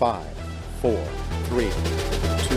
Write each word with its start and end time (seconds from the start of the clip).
Five, 0.00 0.24
four, 0.80 0.98
three, 1.50 1.68
two, 2.48 2.56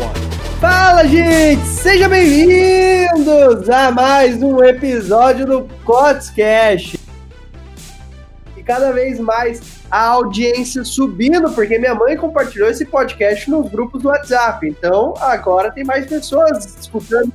one. 0.00 0.14
Fala, 0.60 1.04
gente! 1.04 1.66
Sejam 1.66 2.08
bem-vindos 2.08 3.68
a 3.68 3.90
mais 3.90 4.40
um 4.40 4.62
episódio 4.62 5.46
do 5.46 5.68
Cotscast. 5.84 6.96
E 8.56 8.62
cada 8.62 8.92
vez 8.92 9.18
mais 9.18 9.80
a 9.90 10.06
audiência 10.10 10.84
subindo, 10.84 11.50
porque 11.50 11.76
minha 11.76 11.92
mãe 11.96 12.16
compartilhou 12.16 12.68
esse 12.68 12.84
podcast 12.84 13.50
nos 13.50 13.68
grupos 13.68 14.02
do 14.02 14.10
WhatsApp. 14.10 14.64
Então, 14.68 15.12
agora 15.18 15.72
tem 15.72 15.82
mais 15.82 16.06
pessoas 16.06 16.76
escutando. 16.80 17.32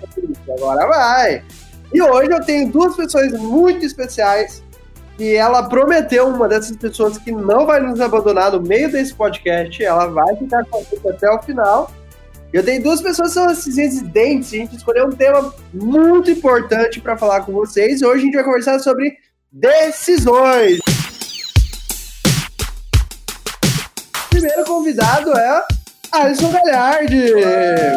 Agora 0.57 0.87
vai! 0.87 1.43
E 1.93 2.01
hoje 2.01 2.31
eu 2.31 2.41
tenho 2.45 2.71
duas 2.71 2.95
pessoas 2.95 3.33
muito 3.33 3.85
especiais 3.85 4.63
e 5.19 5.35
ela 5.35 5.67
prometeu 5.67 6.29
uma 6.29 6.47
dessas 6.47 6.77
pessoas 6.77 7.17
que 7.17 7.29
não 7.29 7.65
vai 7.65 7.81
nos 7.81 7.99
abandonar 7.99 8.53
no 8.53 8.61
meio 8.61 8.89
desse 8.89 9.13
podcast. 9.13 9.83
Ela 9.83 10.07
vai 10.07 10.33
ficar 10.37 10.63
com 10.65 10.77
a 10.77 10.79
gente 10.81 11.09
até 11.09 11.29
o 11.29 11.41
final. 11.41 11.91
Eu 12.53 12.63
tenho 12.63 12.81
duas 12.81 13.01
pessoas 13.01 13.27
que 13.27 13.33
são 13.33 13.47
residentes. 13.47 14.53
A 14.53 14.55
gente 14.55 14.77
escolheu 14.77 15.07
um 15.07 15.11
tema 15.11 15.53
muito 15.73 16.31
importante 16.31 17.01
para 17.01 17.17
falar 17.17 17.41
com 17.41 17.51
vocês. 17.51 18.01
Hoje 18.01 18.21
a 18.21 18.25
gente 18.25 18.35
vai 18.35 18.45
conversar 18.45 18.79
sobre 18.79 19.17
decisões. 19.51 20.79
O 24.25 24.29
primeiro 24.29 24.63
convidado 24.63 25.37
é 25.37 25.78
Alisson 26.11 26.51
Galhardi. 26.51 27.33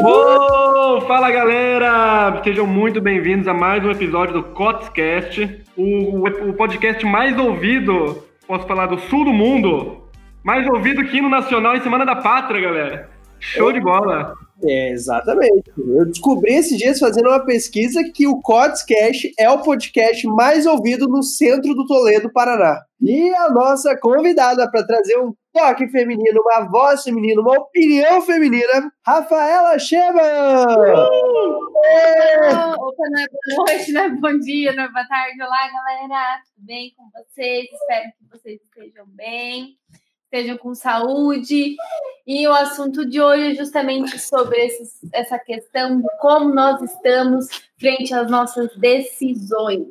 Oh, 0.04 1.00
fala 1.02 1.30
galera! 1.30 2.42
Sejam 2.44 2.66
muito 2.66 3.00
bem-vindos 3.00 3.48
a 3.48 3.54
mais 3.54 3.82
um 3.82 3.90
episódio 3.90 4.34
do 4.34 4.42
Cotscast, 4.42 5.62
o, 5.76 6.28
o, 6.28 6.52
podcast 6.52 7.04
mais 7.06 7.38
ouvido, 7.38 8.22
posso 8.46 8.66
falar, 8.66 8.86
do 8.86 8.98
sul 8.98 9.24
do 9.24 9.32
mundo. 9.32 10.02
Mais 10.44 10.66
ouvido 10.66 11.04
que 11.04 11.16
hino 11.16 11.30
nacional 11.30 11.74
em 11.74 11.80
Semana 11.80 12.04
da 12.04 12.16
Pátria, 12.16 12.60
galera. 12.60 13.10
Show 13.42 13.72
de 13.72 13.80
bola! 13.80 14.34
É, 14.64 14.90
exatamente. 14.90 15.72
Eu 15.76 16.06
descobri 16.06 16.54
esses 16.54 16.78
dias 16.78 17.00
fazendo 17.00 17.28
uma 17.28 17.44
pesquisa 17.44 18.00
que 18.14 18.28
o 18.28 18.40
Codscast 18.40 19.32
é 19.36 19.50
o 19.50 19.60
podcast 19.60 20.24
mais 20.28 20.64
ouvido 20.66 21.08
no 21.08 21.22
centro 21.24 21.74
do 21.74 21.84
Toledo, 21.84 22.32
Paraná. 22.32 22.80
E 23.00 23.34
a 23.34 23.50
nossa 23.50 23.98
convidada 23.98 24.70
para 24.70 24.86
trazer 24.86 25.18
um 25.18 25.34
toque 25.52 25.88
feminino, 25.88 26.40
uma 26.40 26.70
voz 26.70 27.02
feminina, 27.02 27.42
uma 27.42 27.58
opinião 27.58 28.22
feminina, 28.22 28.92
Rafaela 29.04 29.76
Sheba! 29.80 30.22
Uh! 30.22 31.72
É. 31.84 32.48
Opa, 32.48 33.02
não 33.10 33.20
é 33.20 33.26
boa 33.28 33.66
noite, 33.66 33.92
não 33.92 34.02
é 34.02 34.08
bom 34.10 34.38
dia, 34.38 34.72
não 34.72 34.84
é 34.84 34.88
boa 34.88 35.04
tarde. 35.08 35.42
Olá, 35.42 35.68
galera, 35.68 36.40
tudo 36.44 36.64
bem 36.64 36.94
com 36.96 37.10
vocês? 37.10 37.64
Espero 37.72 38.10
que 38.16 38.38
vocês 38.38 38.60
estejam 38.62 39.04
bem 39.08 39.76
estejam 40.32 40.56
com 40.56 40.74
saúde. 40.74 41.76
E 42.26 42.48
o 42.48 42.52
assunto 42.52 43.04
de 43.04 43.20
hoje 43.20 43.52
é 43.52 43.54
justamente 43.54 44.18
sobre 44.18 44.56
esses, 44.64 44.98
essa 45.12 45.38
questão 45.38 46.00
de 46.00 46.08
como 46.20 46.54
nós 46.54 46.80
estamos 46.80 47.48
frente 47.78 48.14
às 48.14 48.30
nossas 48.30 48.74
decisões. 48.76 49.88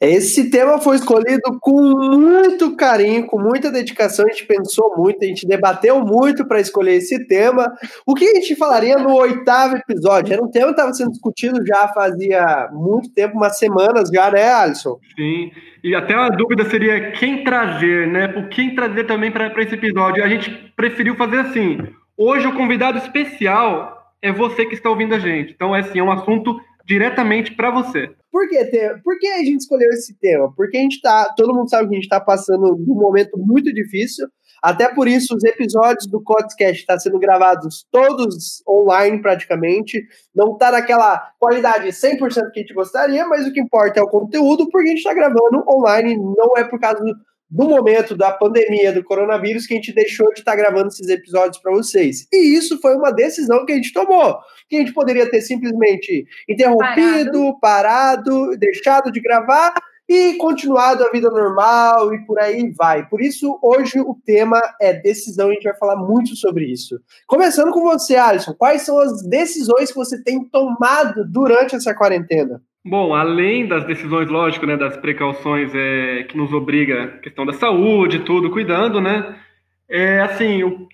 Esse 0.00 0.48
tema 0.48 0.78
foi 0.78 0.94
escolhido 0.94 1.58
com 1.60 1.80
muito 1.82 2.76
carinho, 2.76 3.26
com 3.26 3.40
muita 3.40 3.68
dedicação. 3.68 4.24
A 4.24 4.28
gente 4.28 4.46
pensou 4.46 4.96
muito, 4.96 5.24
a 5.24 5.26
gente 5.26 5.44
debateu 5.44 6.00
muito 6.04 6.46
para 6.46 6.60
escolher 6.60 6.94
esse 6.94 7.26
tema. 7.26 7.72
O 8.06 8.14
que 8.14 8.24
a 8.24 8.34
gente 8.34 8.54
falaria 8.54 8.96
no 8.96 9.12
oitavo 9.14 9.76
episódio? 9.76 10.32
Era 10.32 10.42
um 10.42 10.50
tema 10.50 10.66
que 10.66 10.72
estava 10.72 10.92
sendo 10.92 11.10
discutido 11.10 11.66
já 11.66 11.88
fazia 11.88 12.68
muito 12.72 13.12
tempo, 13.12 13.36
umas 13.36 13.58
semanas 13.58 14.08
já, 14.08 14.30
né, 14.30 14.48
Alisson? 14.52 15.00
Sim. 15.16 15.50
E 15.82 15.92
até 15.96 16.14
uma 16.14 16.30
dúvida 16.30 16.64
seria 16.70 17.10
quem 17.12 17.42
trazer, 17.42 18.06
né? 18.06 18.28
Por 18.28 18.48
quem 18.48 18.76
trazer 18.76 19.02
também 19.04 19.32
para 19.32 19.52
esse 19.62 19.74
episódio? 19.74 20.22
A 20.22 20.28
gente 20.28 20.50
preferiu 20.76 21.16
fazer 21.16 21.40
assim. 21.40 21.78
Hoje 22.16 22.46
o 22.46 22.54
convidado 22.54 22.98
especial 22.98 24.12
é 24.22 24.30
você 24.30 24.64
que 24.64 24.74
está 24.74 24.90
ouvindo 24.90 25.14
a 25.14 25.18
gente. 25.18 25.52
Então, 25.52 25.74
é 25.74 25.80
assim, 25.80 25.98
é 25.98 26.02
um 26.02 26.12
assunto 26.12 26.60
diretamente 26.88 27.54
para 27.54 27.70
você. 27.70 28.08
Por 28.32 28.48
que, 28.48 28.64
por 29.04 29.18
que 29.18 29.26
a 29.28 29.38
gente 29.38 29.58
escolheu 29.58 29.90
esse 29.90 30.18
tema? 30.18 30.50
Porque 30.56 30.78
a 30.78 30.80
gente 30.80 31.00
tá. 31.02 31.32
Todo 31.36 31.54
mundo 31.54 31.68
sabe 31.68 31.88
que 31.88 31.94
a 31.94 31.96
gente 31.96 32.04
está 32.04 32.20
passando 32.20 32.74
um 32.74 32.94
momento 32.94 33.38
muito 33.38 33.72
difícil. 33.72 34.26
Até 34.62 34.92
por 34.92 35.06
isso, 35.06 35.36
os 35.36 35.44
episódios 35.44 36.06
do 36.08 36.20
Codescast 36.20 36.80
estão 36.80 36.96
tá 36.96 37.00
sendo 37.00 37.18
gravados 37.18 37.86
todos 37.92 38.60
online, 38.68 39.20
praticamente. 39.20 40.02
Não 40.34 40.54
está 40.54 40.72
naquela 40.72 41.30
qualidade 41.38 41.88
100% 41.88 42.18
que 42.52 42.58
a 42.58 42.62
gente 42.62 42.74
gostaria, 42.74 43.24
mas 43.26 43.46
o 43.46 43.52
que 43.52 43.60
importa 43.60 44.00
é 44.00 44.02
o 44.02 44.08
conteúdo, 44.08 44.68
porque 44.70 44.88
a 44.88 44.90
gente 44.90 44.98
está 44.98 45.14
gravando 45.14 45.64
online. 45.68 46.16
Não 46.16 46.56
é 46.56 46.64
por 46.64 46.80
causa 46.80 47.04
do, 47.50 47.68
momento 47.68 48.16
da 48.16 48.30
pandemia 48.32 48.92
do 48.92 49.04
coronavírus 49.04 49.66
que 49.66 49.74
a 49.74 49.76
gente 49.76 49.92
deixou 49.92 50.32
de 50.32 50.40
estar 50.40 50.52
tá 50.52 50.56
gravando 50.56 50.88
esses 50.88 51.08
episódios 51.08 51.60
para 51.62 51.72
vocês. 51.72 52.26
E 52.32 52.56
isso 52.56 52.80
foi 52.80 52.94
uma 52.96 53.12
decisão 53.12 53.64
que 53.64 53.72
a 53.72 53.76
gente 53.76 53.92
tomou. 53.92 54.38
Que 54.68 54.76
a 54.76 54.78
gente 54.80 54.92
poderia 54.92 55.30
ter 55.30 55.40
simplesmente 55.40 56.26
interrompido, 56.48 57.58
parado, 57.60 57.60
parado 57.60 58.56
deixado 58.56 59.10
de 59.10 59.20
gravar 59.20 59.74
e 60.08 60.34
continuado 60.34 61.04
a 61.04 61.10
vida 61.10 61.28
normal 61.28 62.14
e 62.14 62.24
por 62.24 62.40
aí 62.40 62.72
vai. 62.72 63.06
Por 63.06 63.20
isso, 63.20 63.58
hoje 63.62 64.00
o 64.00 64.16
tema 64.24 64.60
é 64.80 64.94
decisão 64.94 65.48
e 65.48 65.50
a 65.50 65.54
gente 65.54 65.64
vai 65.64 65.76
falar 65.76 65.96
muito 65.96 66.34
sobre 66.34 66.64
isso. 66.64 66.98
Começando 67.26 67.70
com 67.70 67.82
você, 67.82 68.16
Alisson, 68.16 68.54
quais 68.54 68.82
são 68.82 68.98
as 68.98 69.22
decisões 69.22 69.90
que 69.90 69.98
você 69.98 70.22
tem 70.22 70.42
tomado 70.48 71.26
durante 71.28 71.76
essa 71.76 71.94
quarentena? 71.94 72.62
Bom, 72.88 73.14
além 73.14 73.66
das 73.66 73.84
decisões, 73.84 74.30
lógico, 74.30 74.64
né, 74.64 74.74
das 74.74 74.96
precauções 74.96 75.70
é, 75.74 76.22
que 76.22 76.38
nos 76.38 76.54
obriga, 76.54 77.18
questão 77.22 77.44
da 77.44 77.52
saúde, 77.52 78.20
tudo, 78.20 78.50
cuidando, 78.50 78.98
né, 78.98 79.36
é 79.86 80.20
assim, 80.20 80.62
o, 80.62 80.88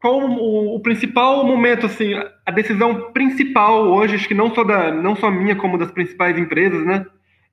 qual 0.00 0.18
o, 0.18 0.76
o, 0.76 0.80
principal 0.80 1.44
momento, 1.44 1.84
assim, 1.84 2.14
a 2.46 2.50
decisão 2.50 3.12
principal 3.12 3.86
hoje, 3.86 4.14
acho 4.14 4.26
que 4.26 4.32
não 4.32 4.54
só 4.54 4.64
da, 4.64 4.90
não 4.90 5.14
só 5.14 5.30
minha, 5.30 5.54
como 5.54 5.76
das 5.76 5.90
principais 5.90 6.38
empresas, 6.38 6.86
né, 6.86 7.04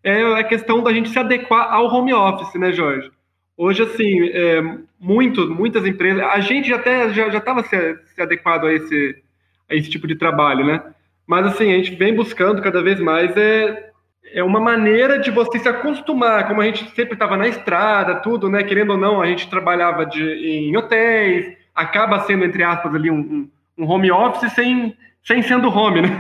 é 0.02 0.24
a 0.24 0.46
questão 0.46 0.82
da 0.82 0.94
gente 0.94 1.10
se 1.10 1.20
adequar 1.20 1.74
ao 1.74 1.94
home 1.94 2.14
office, 2.14 2.54
né, 2.56 2.72
Jorge? 2.72 3.12
Hoje, 3.58 3.84
assim, 3.84 4.30
é, 4.30 4.62
muito, 4.98 5.46
muitas 5.54 5.86
empresas, 5.86 6.24
a 6.24 6.40
gente 6.40 6.74
até 6.74 7.10
já 7.10 7.28
estava 7.28 7.64
se, 7.64 7.98
se 8.06 8.22
adequado 8.22 8.64
a 8.66 8.74
esse, 8.74 9.22
a 9.70 9.76
esse 9.76 9.90
tipo 9.90 10.08
de 10.08 10.16
trabalho, 10.16 10.66
né? 10.66 10.82
Mas 11.28 11.46
assim, 11.46 11.74
a 11.74 11.76
gente 11.76 11.96
vem 11.96 12.16
buscando 12.16 12.62
cada 12.62 12.82
vez 12.82 13.00
mais 13.02 13.36
é, 13.36 13.92
é 14.34 14.44
uma 14.44 14.62
maneira 14.62 15.20
de 15.20 15.30
você 15.30 15.60
se 15.60 15.68
acostumar, 15.68 16.48
como 16.48 16.62
a 16.62 16.66
gente 16.66 16.90
sempre 16.96 17.14
estava 17.14 17.36
na 17.36 17.48
estrada, 17.48 18.16
tudo, 18.16 18.50
né? 18.50 18.64
Querendo 18.64 18.92
ou 18.92 18.98
não, 18.98 19.22
a 19.22 19.28
gente 19.28 19.50
trabalhava 19.50 20.06
de, 20.06 20.24
em 20.24 20.76
hotéis, 20.76 21.54
acaba 21.76 22.20
sendo, 22.22 22.46
entre 22.46 22.64
aspas, 22.64 22.96
ali 22.96 23.12
um, 23.12 23.50
um 23.78 23.86
home 23.86 24.10
office 24.10 24.52
sem, 24.54 24.96
sem 25.24 25.42
sendo 25.42 25.70
home, 25.70 26.02
né? 26.02 26.10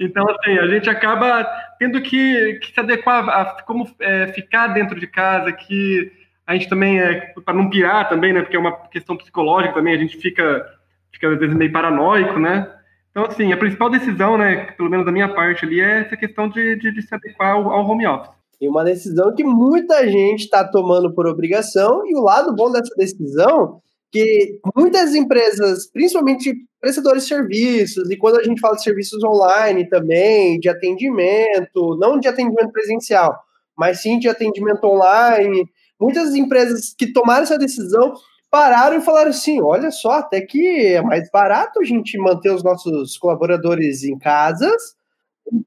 Então, 0.00 0.24
assim, 0.30 0.56
a 0.58 0.66
gente 0.68 0.88
acaba 0.88 1.44
tendo 1.78 2.00
que, 2.00 2.54
que 2.62 2.72
se 2.72 2.78
adequar 2.78 3.28
a 3.28 3.62
como 3.62 3.90
é, 4.00 4.28
ficar 4.28 4.68
dentro 4.68 4.98
de 4.98 5.08
casa, 5.08 5.52
que 5.52 6.12
a 6.46 6.54
gente 6.54 6.68
também, 6.68 7.00
é, 7.00 7.34
para 7.44 7.52
não 7.52 7.68
pirar 7.68 8.08
também, 8.08 8.32
né? 8.32 8.40
Porque 8.40 8.56
é 8.56 8.60
uma 8.60 8.72
questão 8.88 9.16
psicológica 9.16 9.74
também, 9.74 9.94
a 9.94 9.98
gente 9.98 10.16
fica, 10.16 10.64
fica 11.12 11.28
às 11.30 11.38
vezes 11.38 11.54
meio 11.54 11.72
paranoico, 11.72 12.38
né? 12.38 12.68
Então, 13.10 13.24
assim, 13.24 13.52
a 13.52 13.56
principal 13.56 13.90
decisão, 13.90 14.38
né, 14.38 14.72
pelo 14.76 14.90
menos 14.90 15.04
da 15.04 15.12
minha 15.12 15.34
parte 15.34 15.64
ali, 15.64 15.80
é 15.80 16.00
essa 16.02 16.16
questão 16.16 16.48
de, 16.48 16.76
de, 16.76 16.92
de 16.92 17.02
se 17.02 17.14
adequar 17.14 17.52
ao, 17.52 17.70
ao 17.70 17.86
home 17.86 18.06
office. 18.06 18.30
E 18.60 18.68
uma 18.68 18.84
decisão 18.84 19.34
que 19.34 19.44
muita 19.44 20.08
gente 20.08 20.44
está 20.44 20.64
tomando 20.64 21.14
por 21.14 21.26
obrigação, 21.26 22.02
e 22.06 22.16
o 22.16 22.22
lado 22.22 22.54
bom 22.54 22.70
dessa 22.70 22.94
decisão 22.96 23.80
que 24.10 24.58
muitas 24.74 25.14
empresas, 25.14 25.90
principalmente 25.90 26.54
prestadores 26.80 27.22
de 27.24 27.28
serviços, 27.28 28.10
e 28.10 28.16
quando 28.16 28.38
a 28.38 28.42
gente 28.42 28.60
fala 28.60 28.76
de 28.76 28.82
serviços 28.82 29.22
online 29.22 29.88
também, 29.88 30.58
de 30.58 30.68
atendimento, 30.68 31.96
não 32.00 32.18
de 32.18 32.26
atendimento 32.26 32.72
presencial, 32.72 33.38
mas 33.76 34.00
sim 34.00 34.18
de 34.18 34.28
atendimento 34.28 34.84
online, 34.84 35.68
muitas 36.00 36.34
empresas 36.34 36.94
que 36.96 37.12
tomaram 37.12 37.42
essa 37.42 37.58
decisão 37.58 38.14
pararam 38.50 38.98
e 38.98 39.00
falaram 39.00 39.30
assim: 39.30 39.60
olha 39.60 39.90
só, 39.90 40.12
até 40.12 40.40
que 40.40 40.94
é 40.94 41.02
mais 41.02 41.30
barato 41.30 41.80
a 41.80 41.84
gente 41.84 42.18
manter 42.18 42.50
os 42.50 42.62
nossos 42.62 43.16
colaboradores 43.18 44.04
em 44.04 44.18
casas, 44.18 44.96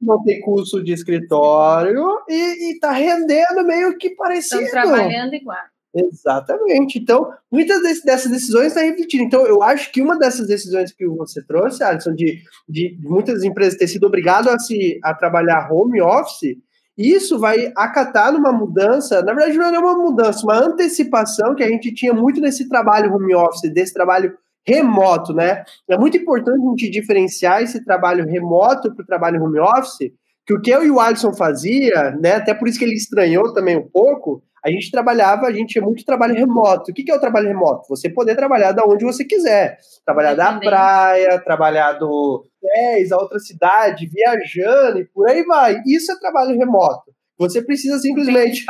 não 0.01 0.23
tem 0.23 0.41
curso 0.41 0.83
de 0.83 0.93
escritório 0.93 2.05
e, 2.29 2.73
está 2.73 2.91
rendendo 2.91 3.63
meio 3.65 3.97
que 3.97 4.11
parecido. 4.11 4.61
Estão 4.61 4.83
trabalhando 4.83 5.33
igual. 5.33 5.57
Exatamente. 5.93 6.99
Então, 6.99 7.33
muitas 7.51 7.81
dessas 8.03 8.31
decisões 8.31 8.67
estão 8.67 8.83
refletindo. 8.83 9.23
Então, 9.23 9.45
eu 9.45 9.61
acho 9.61 9.91
que 9.91 10.01
uma 10.01 10.17
dessas 10.17 10.47
decisões 10.47 10.93
que 10.93 11.05
você 11.05 11.43
trouxe, 11.43 11.83
Alisson, 11.83 12.13
de, 12.13 12.41
de 12.67 12.97
muitas 13.01 13.43
empresas 13.43 13.77
ter 13.77 13.87
sido 13.87 14.07
obrigado 14.07 14.49
a, 14.49 14.57
se, 14.57 14.99
a 15.03 15.13
trabalhar 15.13 15.69
home 15.71 16.01
office, 16.01 16.57
isso 16.97 17.39
vai 17.39 17.71
acatar 17.75 18.31
numa 18.31 18.51
mudança, 18.51 19.21
na 19.21 19.33
verdade 19.33 19.57
não 19.57 19.65
é 19.65 19.79
uma 19.79 19.97
mudança, 19.97 20.43
uma 20.43 20.57
antecipação 20.57 21.55
que 21.55 21.63
a 21.63 21.67
gente 21.67 21.93
tinha 21.93 22.13
muito 22.13 22.41
nesse 22.41 22.67
trabalho 22.67 23.13
home 23.13 23.33
office, 23.33 23.71
desse 23.73 23.93
trabalho 23.93 24.37
remoto, 24.65 25.33
né? 25.33 25.63
É 25.89 25.97
muito 25.97 26.17
importante 26.17 26.63
a 26.63 26.69
gente 26.69 26.89
diferenciar 26.89 27.63
esse 27.63 27.83
trabalho 27.83 28.25
remoto 28.25 28.93
para 28.93 29.03
o 29.03 29.05
trabalho 29.05 29.43
home 29.43 29.59
office, 29.59 30.11
que 30.45 30.53
o 30.53 30.61
que 30.61 30.71
eu 30.71 30.83
e 30.83 30.91
o 30.91 30.99
Alisson 30.99 31.33
fazia, 31.33 32.11
né? 32.19 32.35
Até 32.35 32.53
por 32.53 32.67
isso 32.67 32.77
que 32.77 32.85
ele 32.85 32.95
estranhou 32.95 33.53
também 33.53 33.77
um 33.77 33.87
pouco, 33.87 34.43
a 34.63 34.69
gente 34.69 34.91
trabalhava, 34.91 35.47
a 35.47 35.51
gente 35.51 35.73
tinha 35.73 35.83
muito 35.83 36.05
trabalho 36.05 36.35
remoto. 36.35 36.91
O 36.91 36.93
que, 36.93 37.03
que 37.03 37.11
é 37.11 37.15
o 37.15 37.19
trabalho 37.19 37.47
remoto? 37.47 37.87
Você 37.89 38.09
poder 38.09 38.35
trabalhar 38.35 38.71
da 38.71 38.83
onde 38.85 39.03
você 39.03 39.25
quiser. 39.25 39.77
Trabalhar 40.05 40.35
da 40.35 40.59
praia, 40.59 41.39
trabalhar 41.39 41.93
do 41.93 42.45
pés, 42.61 43.11
a 43.11 43.17
outra 43.17 43.39
cidade, 43.39 44.07
viajando 44.07 44.99
e 44.99 45.05
por 45.05 45.27
aí 45.27 45.43
vai. 45.43 45.81
Isso 45.85 46.11
é 46.11 46.19
trabalho 46.19 46.57
remoto. 46.57 47.11
Você 47.39 47.59
precisa 47.63 47.97
simplesmente 47.97 48.63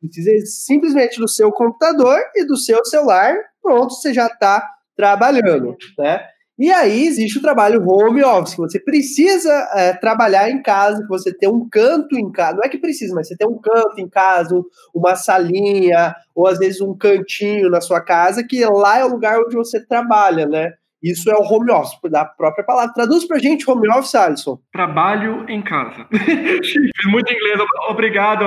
precisa 0.00 0.46
simplesmente 0.46 1.20
do 1.20 1.28
seu 1.28 1.52
computador 1.52 2.18
e 2.34 2.44
do 2.44 2.56
seu 2.56 2.84
celular, 2.84 3.36
pronto, 3.62 3.94
você 3.94 4.12
já 4.12 4.26
está 4.26 4.68
trabalhando, 4.96 5.76
né? 5.96 6.26
E 6.58 6.72
aí 6.72 7.06
existe 7.06 7.38
o 7.38 7.42
trabalho 7.42 7.86
home 7.86 8.24
office, 8.24 8.54
que 8.54 8.60
você 8.60 8.80
precisa 8.80 9.52
é, 9.74 9.92
trabalhar 9.92 10.50
em 10.50 10.62
casa, 10.62 11.02
que 11.02 11.08
você 11.08 11.30
tem 11.32 11.48
um 11.50 11.68
canto 11.68 12.16
em 12.16 12.32
casa. 12.32 12.56
Não 12.56 12.64
é 12.64 12.68
que 12.68 12.78
precisa, 12.78 13.14
mas 13.14 13.28
você 13.28 13.36
tem 13.36 13.46
um 13.46 13.58
canto 13.58 14.00
em 14.00 14.08
casa, 14.08 14.58
uma 14.94 15.14
salinha, 15.16 16.14
ou 16.34 16.46
às 16.46 16.58
vezes 16.58 16.80
um 16.80 16.96
cantinho 16.96 17.68
na 17.68 17.82
sua 17.82 18.00
casa, 18.00 18.42
que 18.42 18.64
lá 18.64 18.98
é 18.98 19.04
o 19.04 19.08
lugar 19.08 19.38
onde 19.38 19.54
você 19.54 19.84
trabalha, 19.84 20.46
né? 20.46 20.72
Isso 21.10 21.30
é 21.30 21.34
o 21.34 21.42
home 21.42 21.70
office, 21.70 21.98
da 22.10 22.24
própria 22.24 22.64
palavra. 22.64 22.92
Traduz 22.92 23.24
pra 23.26 23.38
gente 23.38 23.68
home 23.70 23.88
office, 23.88 24.14
Alisson. 24.16 24.58
Trabalho 24.72 25.48
em 25.48 25.62
casa. 25.62 26.06
fiz 26.10 27.10
muito 27.10 27.32
inglês, 27.32 27.60
obrigado 27.88 28.44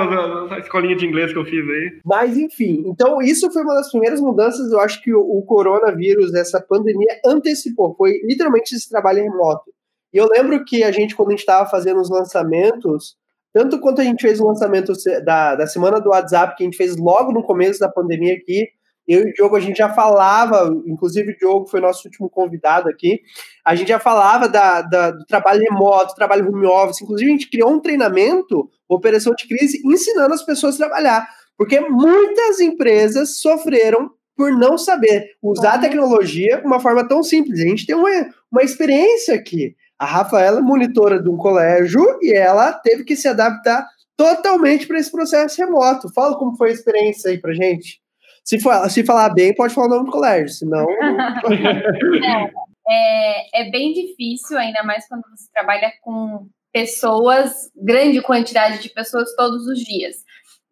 à 0.52 0.58
escolinha 0.58 0.94
de 0.94 1.06
inglês 1.06 1.32
que 1.32 1.38
eu 1.38 1.44
fiz 1.44 1.66
aí. 1.66 2.00
Mas, 2.04 2.36
enfim, 2.36 2.84
então 2.86 3.22
isso 3.22 3.50
foi 3.50 3.62
uma 3.62 3.74
das 3.74 3.90
primeiras 3.90 4.20
mudanças, 4.20 4.70
eu 4.70 4.80
acho 4.80 5.02
que 5.02 5.14
o, 5.14 5.20
o 5.20 5.42
coronavírus, 5.46 6.34
essa 6.34 6.60
pandemia, 6.60 7.18
antecipou. 7.24 7.94
Foi 7.96 8.12
literalmente 8.24 8.74
esse 8.74 8.88
trabalho 8.88 9.22
remoto. 9.22 9.70
E 10.12 10.18
eu 10.18 10.28
lembro 10.28 10.62
que 10.64 10.82
a 10.82 10.92
gente, 10.92 11.16
quando 11.16 11.28
a 11.28 11.32
gente 11.32 11.40
estava 11.40 11.70
fazendo 11.70 12.00
os 12.00 12.10
lançamentos, 12.10 13.16
tanto 13.54 13.80
quanto 13.80 14.00
a 14.00 14.04
gente 14.04 14.20
fez 14.20 14.38
o 14.38 14.46
lançamento 14.46 14.92
da, 15.24 15.56
da 15.56 15.66
semana 15.66 16.00
do 16.00 16.10
WhatsApp, 16.10 16.56
que 16.56 16.62
a 16.62 16.66
gente 16.66 16.76
fez 16.76 16.96
logo 16.96 17.32
no 17.32 17.42
começo 17.42 17.80
da 17.80 17.88
pandemia 17.88 18.34
aqui, 18.34 18.68
eu 19.12 19.26
e 19.26 19.30
o 19.30 19.34
Diogo, 19.34 19.56
a 19.56 19.60
gente 19.60 19.78
já 19.78 19.92
falava, 19.92 20.70
inclusive 20.86 21.32
o 21.32 21.36
Diogo 21.36 21.66
foi 21.66 21.80
nosso 21.80 22.06
último 22.06 22.30
convidado 22.30 22.88
aqui, 22.88 23.20
a 23.64 23.74
gente 23.74 23.88
já 23.88 23.98
falava 23.98 24.48
da, 24.48 24.82
da, 24.82 25.10
do 25.10 25.24
trabalho 25.26 25.62
remoto, 25.62 26.14
trabalho 26.14 26.48
home 26.48 26.66
office, 26.66 27.02
inclusive 27.02 27.30
a 27.30 27.32
gente 27.32 27.50
criou 27.50 27.72
um 27.72 27.80
treinamento, 27.80 28.68
Operação 28.88 29.34
de 29.34 29.46
Crise, 29.46 29.80
ensinando 29.84 30.34
as 30.34 30.44
pessoas 30.44 30.74
a 30.74 30.86
trabalhar, 30.86 31.28
porque 31.56 31.80
muitas 31.80 32.60
empresas 32.60 33.40
sofreram 33.40 34.10
por 34.36 34.52
não 34.52 34.78
saber 34.78 35.26
usar 35.42 35.74
a 35.74 35.78
tecnologia 35.78 36.58
de 36.58 36.66
uma 36.66 36.80
forma 36.80 37.06
tão 37.06 37.22
simples. 37.22 37.60
A 37.60 37.64
gente 37.64 37.86
tem 37.86 37.94
uma, 37.94 38.08
uma 38.50 38.62
experiência 38.62 39.34
aqui. 39.34 39.76
A 39.98 40.06
Rafaela 40.06 40.60
é 40.60 40.62
monitora 40.62 41.22
de 41.22 41.28
um 41.28 41.36
colégio 41.36 42.02
e 42.22 42.32
ela 42.32 42.72
teve 42.72 43.04
que 43.04 43.14
se 43.14 43.28
adaptar 43.28 43.86
totalmente 44.16 44.86
para 44.86 44.98
esse 44.98 45.12
processo 45.12 45.60
remoto. 45.60 46.10
Fala 46.14 46.38
como 46.38 46.56
foi 46.56 46.70
a 46.70 46.72
experiência 46.72 47.30
aí 47.30 47.38
para 47.38 47.52
gente. 47.52 47.99
Se, 48.44 48.60
for, 48.60 48.90
se 48.90 49.04
falar 49.04 49.30
bem, 49.30 49.54
pode 49.54 49.74
falar 49.74 49.86
o 49.86 49.90
nome 49.90 50.06
do 50.06 50.12
colégio, 50.12 50.48
senão. 50.48 50.86
é, 52.88 53.62
é 53.62 53.70
bem 53.70 53.92
difícil, 53.92 54.58
ainda 54.58 54.82
mais 54.82 55.06
quando 55.06 55.22
você 55.30 55.48
trabalha 55.52 55.92
com 56.02 56.48
pessoas, 56.72 57.70
grande 57.76 58.20
quantidade 58.22 58.82
de 58.82 58.88
pessoas 58.88 59.34
todos 59.34 59.66
os 59.66 59.78
dias. 59.78 60.16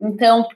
Então, 0.00 0.47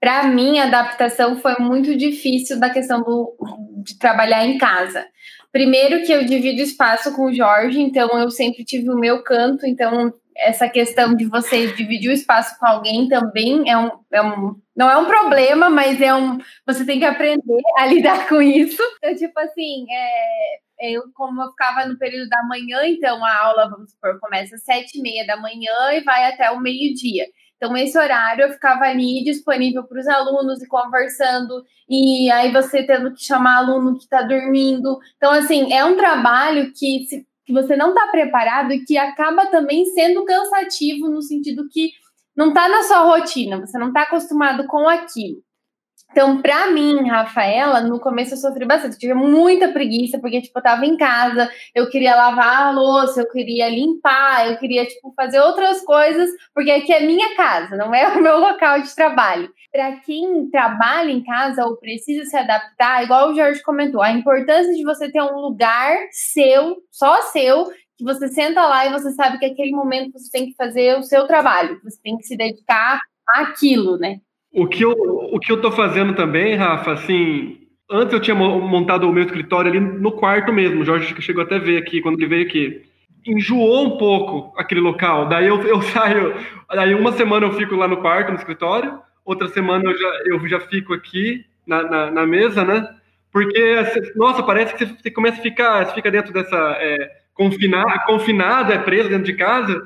para 0.00 0.24
mim, 0.24 0.58
a 0.58 0.64
adaptação 0.64 1.38
foi 1.38 1.56
muito 1.58 1.96
difícil 1.96 2.58
da 2.58 2.70
questão 2.70 3.02
do, 3.02 3.36
de 3.84 3.98
trabalhar 3.98 4.46
em 4.46 4.58
casa. 4.58 5.04
Primeiro 5.52 6.04
que 6.04 6.12
eu 6.12 6.24
divido 6.24 6.62
espaço 6.62 7.14
com 7.14 7.26
o 7.26 7.34
Jorge, 7.34 7.80
então 7.80 8.08
eu 8.18 8.30
sempre 8.30 8.64
tive 8.64 8.88
o 8.88 8.98
meu 8.98 9.22
canto, 9.22 9.66
então 9.66 10.12
essa 10.36 10.68
questão 10.68 11.14
de 11.14 11.26
você 11.26 11.72
dividir 11.72 12.08
o 12.08 12.14
espaço 12.14 12.58
com 12.58 12.66
alguém 12.66 13.08
também 13.08 13.68
é 13.68 13.76
um, 13.76 13.90
é 14.12 14.22
um 14.22 14.54
não 14.80 14.90
é 14.90 14.96
um 14.96 15.04
problema, 15.04 15.68
mas 15.68 16.00
é 16.00 16.14
um 16.14 16.38
você 16.66 16.86
tem 16.86 16.98
que 16.98 17.04
aprender 17.04 17.60
a 17.76 17.84
lidar 17.84 18.26
com 18.26 18.40
isso. 18.40 18.82
Então, 18.96 19.14
tipo 19.14 19.38
assim, 19.38 19.84
é, 19.92 20.94
eu 20.94 21.02
como 21.14 21.42
eu 21.42 21.50
ficava 21.50 21.84
no 21.84 21.98
período 21.98 22.30
da 22.30 22.42
manhã, 22.44 22.86
então 22.86 23.22
a 23.22 23.36
aula, 23.44 23.68
vamos 23.68 23.90
supor, 23.90 24.18
começa 24.18 24.54
às 24.54 24.64
sete 24.64 24.98
e 24.98 25.02
meia 25.02 25.26
da 25.26 25.36
manhã 25.36 25.92
e 25.92 26.00
vai 26.00 26.32
até 26.32 26.50
o 26.50 26.58
meio-dia. 26.58 27.26
Então, 27.58 27.76
esse 27.76 27.98
horário 27.98 28.44
eu 28.44 28.52
ficava 28.52 28.84
ali 28.86 29.22
disponível 29.22 29.84
para 29.84 30.00
os 30.00 30.08
alunos 30.08 30.62
e 30.62 30.66
conversando, 30.66 31.62
e 31.86 32.30
aí 32.30 32.50
você 32.50 32.82
tendo 32.82 33.12
que 33.12 33.22
chamar 33.22 33.58
aluno 33.58 33.98
que 33.98 34.04
está 34.04 34.22
dormindo. 34.22 34.98
Então, 35.18 35.30
assim, 35.30 35.74
é 35.74 35.84
um 35.84 35.94
trabalho 35.94 36.72
que 36.72 37.04
se 37.04 37.28
que 37.44 37.52
você 37.52 37.76
não 37.76 37.88
está 37.88 38.06
preparado 38.06 38.72
e 38.72 38.84
que 38.84 38.96
acaba 38.96 39.46
também 39.46 39.84
sendo 39.86 40.24
cansativo 40.24 41.08
no 41.08 41.20
sentido 41.20 41.68
que 41.68 41.90
não 42.36 42.48
está 42.48 42.68
na 42.68 42.82
sua 42.82 43.00
rotina, 43.00 43.60
você 43.60 43.78
não 43.78 43.88
está 43.88 44.02
acostumado 44.02 44.66
com 44.66 44.88
aquilo. 44.88 45.42
Então, 46.10 46.42
para 46.42 46.70
mim, 46.72 47.06
Rafaela, 47.08 47.80
no 47.80 48.00
começo 48.00 48.34
eu 48.34 48.38
sofri 48.38 48.66
bastante. 48.66 48.94
Eu 48.94 48.98
tive 48.98 49.14
muita 49.14 49.68
preguiça, 49.68 50.18
porque, 50.18 50.40
tipo, 50.42 50.58
eu 50.58 50.62
tava 50.62 50.84
em 50.84 50.96
casa, 50.96 51.48
eu 51.72 51.88
queria 51.88 52.16
lavar 52.16 52.66
a 52.66 52.70
louça, 52.72 53.20
eu 53.20 53.30
queria 53.30 53.68
limpar, 53.68 54.48
eu 54.48 54.58
queria, 54.58 54.84
tipo, 54.86 55.12
fazer 55.14 55.38
outras 55.40 55.82
coisas, 55.82 56.28
porque 56.52 56.70
aqui 56.70 56.92
é 56.92 57.06
minha 57.06 57.36
casa, 57.36 57.76
não 57.76 57.94
é 57.94 58.08
o 58.18 58.20
meu 58.20 58.38
local 58.38 58.80
de 58.80 58.94
trabalho. 58.94 59.50
Para 59.72 59.96
quem 60.00 60.50
trabalha 60.50 61.12
em 61.12 61.22
casa 61.22 61.64
ou 61.64 61.76
precisa 61.76 62.24
se 62.24 62.36
adaptar, 62.36 63.04
igual 63.04 63.30
o 63.30 63.34
Jorge 63.36 63.62
comentou, 63.62 64.02
a 64.02 64.10
importância 64.10 64.74
de 64.74 64.82
você 64.82 65.12
ter 65.12 65.22
um 65.22 65.38
lugar 65.38 65.96
seu, 66.10 66.78
só 66.90 67.22
seu, 67.22 67.70
que 68.00 68.04
você 68.04 68.28
senta 68.28 68.66
lá 68.66 68.86
e 68.86 68.92
você 68.92 69.12
sabe 69.12 69.38
que 69.38 69.44
aquele 69.44 69.72
momento 69.72 70.18
você 70.18 70.30
tem 70.30 70.46
que 70.46 70.56
fazer 70.56 70.98
o 70.98 71.02
seu 71.02 71.26
trabalho, 71.26 71.78
você 71.84 72.00
tem 72.02 72.16
que 72.16 72.24
se 72.24 72.34
dedicar 72.34 72.98
àquilo, 73.28 73.98
né? 73.98 74.20
O 74.52 74.66
que 74.66 74.82
eu, 74.82 74.92
o 74.92 75.38
que 75.38 75.52
eu 75.52 75.60
tô 75.60 75.70
fazendo 75.70 76.14
também, 76.14 76.56
Rafa, 76.56 76.92
assim, 76.92 77.58
antes 77.90 78.14
eu 78.14 78.20
tinha 78.20 78.34
montado 78.34 79.08
o 79.08 79.12
meu 79.12 79.24
escritório 79.24 79.70
ali 79.70 79.78
no 79.78 80.12
quarto 80.12 80.50
mesmo, 80.50 80.80
o 80.80 80.84
Jorge 80.84 81.14
chegou 81.20 81.44
até 81.44 81.56
a 81.56 81.60
ver 81.60 81.76
aqui, 81.76 82.00
quando 82.00 82.18
ele 82.18 82.26
veio 82.26 82.46
aqui. 82.46 82.82
Enjoou 83.26 83.84
um 83.84 83.98
pouco 83.98 84.58
aquele 84.58 84.80
local, 84.80 85.28
daí 85.28 85.46
eu, 85.46 85.60
eu 85.62 85.82
saio, 85.92 86.34
daí 86.70 86.94
uma 86.94 87.12
semana 87.12 87.46
eu 87.46 87.52
fico 87.52 87.76
lá 87.76 87.86
no 87.86 87.98
quarto, 87.98 88.30
no 88.30 88.38
escritório, 88.38 88.98
outra 89.24 89.46
semana 89.48 89.84
eu 89.84 89.96
já, 89.96 90.22
eu 90.24 90.48
já 90.48 90.60
fico 90.60 90.94
aqui 90.94 91.44
na, 91.66 91.82
na, 91.82 92.10
na 92.10 92.26
mesa, 92.26 92.64
né? 92.64 92.88
Porque, 93.30 93.76
nossa, 94.16 94.42
parece 94.42 94.74
que 94.74 94.86
você 94.86 95.10
começa 95.10 95.38
a 95.38 95.42
ficar, 95.42 95.86
você 95.86 95.94
fica 95.94 96.10
dentro 96.10 96.32
dessa, 96.32 96.56
é, 96.80 97.20
confinado, 98.06 98.72
é 98.72 98.78
preso 98.78 99.08
dentro 99.08 99.24
de 99.24 99.36
casa, 99.36 99.80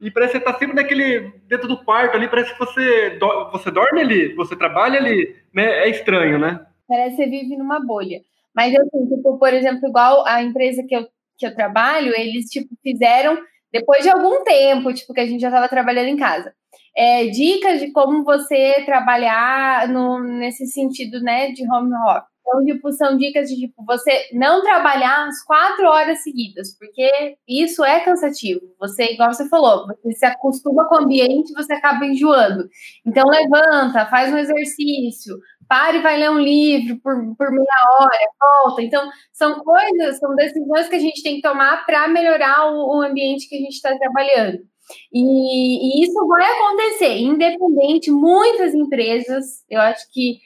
e 0.00 0.10
parece 0.10 0.32
que 0.32 0.38
você 0.38 0.44
tá 0.44 0.58
sempre 0.58 0.74
naquele, 0.74 1.32
dentro 1.46 1.68
do 1.68 1.84
quarto 1.84 2.16
ali, 2.16 2.26
parece 2.28 2.52
que 2.52 2.58
você, 2.58 3.10
do, 3.18 3.50
você 3.50 3.70
dorme 3.70 4.00
ali, 4.00 4.34
você 4.34 4.56
trabalha 4.56 4.98
ali, 4.98 5.36
né? 5.52 5.84
É 5.84 5.90
estranho, 5.90 6.38
né? 6.38 6.60
Parece 6.88 7.16
que 7.16 7.24
você 7.24 7.30
vive 7.30 7.56
numa 7.56 7.78
bolha. 7.80 8.20
Mas 8.54 8.74
assim, 8.74 9.06
tipo, 9.06 9.38
por 9.38 9.52
exemplo, 9.52 9.88
igual 9.88 10.26
a 10.26 10.42
empresa 10.42 10.82
que 10.88 10.96
eu, 10.96 11.06
que 11.38 11.46
eu 11.46 11.54
trabalho, 11.54 12.14
eles, 12.16 12.46
tipo, 12.46 12.68
fizeram, 12.82 13.38
depois 13.70 14.02
de 14.02 14.08
algum 14.08 14.42
tempo, 14.42 14.92
tipo, 14.92 15.12
que 15.12 15.20
a 15.20 15.26
gente 15.26 15.40
já 15.40 15.48
estava 15.48 15.68
trabalhando 15.68 16.08
em 16.08 16.16
casa, 16.16 16.52
é, 16.96 17.26
dicas 17.26 17.80
de 17.80 17.92
como 17.92 18.24
você 18.24 18.82
trabalhar 18.86 19.86
no, 19.88 20.18
nesse 20.18 20.66
sentido, 20.66 21.20
né, 21.20 21.52
de 21.52 21.62
home 21.70 21.94
office. 21.94 22.30
Então, 22.50 22.64
tipo, 22.64 22.92
são 22.92 23.16
dicas 23.16 23.48
de 23.48 23.56
tipo, 23.56 23.84
você 23.84 24.28
não 24.32 24.60
trabalhar 24.62 25.28
as 25.28 25.42
quatro 25.44 25.86
horas 25.86 26.22
seguidas, 26.24 26.76
porque 26.76 27.36
isso 27.46 27.84
é 27.84 28.00
cansativo. 28.00 28.60
Você, 28.80 29.12
igual 29.12 29.32
você 29.32 29.48
falou, 29.48 29.86
você 29.86 30.12
se 30.12 30.26
acostuma 30.26 30.88
com 30.88 30.96
o 30.96 30.98
ambiente 31.02 31.52
você 31.52 31.72
acaba 31.74 32.04
enjoando. 32.04 32.68
Então, 33.06 33.24
levanta, 33.28 34.06
faz 34.06 34.32
um 34.32 34.38
exercício, 34.38 35.38
pare 35.68 35.98
e 35.98 36.02
vai 36.02 36.18
ler 36.18 36.30
um 36.30 36.40
livro 36.40 36.98
por, 37.00 37.14
por 37.36 37.52
meia 37.52 38.00
hora, 38.00 38.64
volta. 38.64 38.82
Então, 38.82 39.08
são 39.32 39.60
coisas, 39.60 40.18
são 40.18 40.34
decisões 40.34 40.88
que 40.88 40.96
a 40.96 41.00
gente 41.00 41.22
tem 41.22 41.36
que 41.36 41.42
tomar 41.42 41.86
para 41.86 42.08
melhorar 42.08 42.72
o, 42.72 42.98
o 42.98 43.02
ambiente 43.02 43.48
que 43.48 43.54
a 43.54 43.60
gente 43.60 43.74
está 43.74 43.96
trabalhando. 43.96 44.58
E, 45.12 46.02
e, 46.02 46.04
isso 46.04 46.26
vai 46.26 46.44
acontecer, 46.44 47.18
independente, 47.18 48.10
muitas 48.10 48.74
empresas, 48.74 49.64
eu 49.68 49.80
acho 49.80 50.10
que 50.12 50.38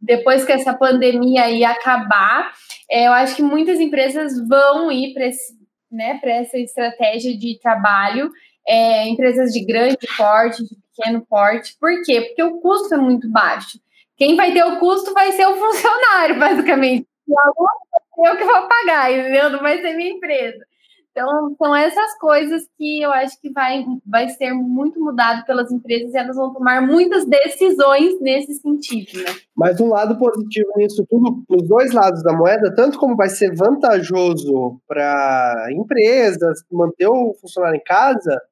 depois 0.00 0.44
que 0.44 0.52
essa 0.52 0.72
pandemia 0.72 1.44
aí 1.44 1.64
acabar, 1.64 2.52
é, 2.90 3.08
eu 3.08 3.12
acho 3.12 3.34
que 3.34 3.42
muitas 3.42 3.80
empresas 3.80 4.32
vão 4.46 4.90
ir 4.92 5.12
para 5.12 5.28
né, 5.90 6.20
essa 6.22 6.58
estratégia 6.58 7.36
de 7.36 7.58
trabalho, 7.60 8.30
é, 8.66 9.08
empresas 9.08 9.52
de 9.52 9.64
grande 9.64 10.06
porte, 10.16 10.62
de 10.62 10.76
pequeno 10.94 11.26
porte. 11.26 11.76
Por 11.80 12.02
quê? 12.04 12.20
Porque 12.20 12.42
o 12.42 12.60
custo 12.60 12.94
é 12.94 12.98
muito 12.98 13.28
baixo. 13.30 13.78
Quem 14.16 14.36
vai 14.36 14.52
ter 14.52 14.64
o 14.64 14.78
custo 14.78 15.12
vai 15.12 15.32
ser 15.32 15.46
o 15.46 15.56
funcionário, 15.56 16.38
basicamente. 16.40 17.06
O 17.26 17.40
aluno 17.40 17.84
eu 18.28 18.36
que 18.36 18.44
vou 18.44 18.68
pagar, 18.68 19.12
entendeu? 19.12 19.50
Não 19.50 19.60
vai 19.60 19.80
ser 19.80 19.96
minha 19.96 20.10
empresa. 20.10 20.64
Então, 21.16 21.54
são 21.56 21.76
essas 21.76 22.18
coisas 22.18 22.68
que 22.76 23.00
eu 23.00 23.12
acho 23.12 23.40
que 23.40 23.48
vai, 23.52 23.84
vai 24.04 24.28
ser 24.30 24.52
muito 24.52 24.98
mudado 24.98 25.44
pelas 25.46 25.70
empresas 25.70 26.12
e 26.12 26.18
elas 26.18 26.34
vão 26.34 26.52
tomar 26.52 26.82
muitas 26.82 27.24
decisões 27.24 28.20
nesse 28.20 28.54
sentido, 28.54 29.22
né? 29.22 29.32
Mas 29.56 29.78
um 29.78 29.90
lado 29.90 30.18
positivo 30.18 30.72
nisso 30.76 31.06
tudo, 31.08 31.44
os 31.48 31.68
dois 31.68 31.92
lados 31.92 32.20
da 32.24 32.32
moeda, 32.32 32.74
tanto 32.74 32.98
como 32.98 33.14
vai 33.14 33.28
ser 33.28 33.54
vantajoso 33.54 34.80
para 34.88 35.68
empresas 35.70 36.64
manter 36.72 37.06
o 37.06 37.32
funcionário 37.40 37.76
em 37.76 37.84
casa, 37.84 38.42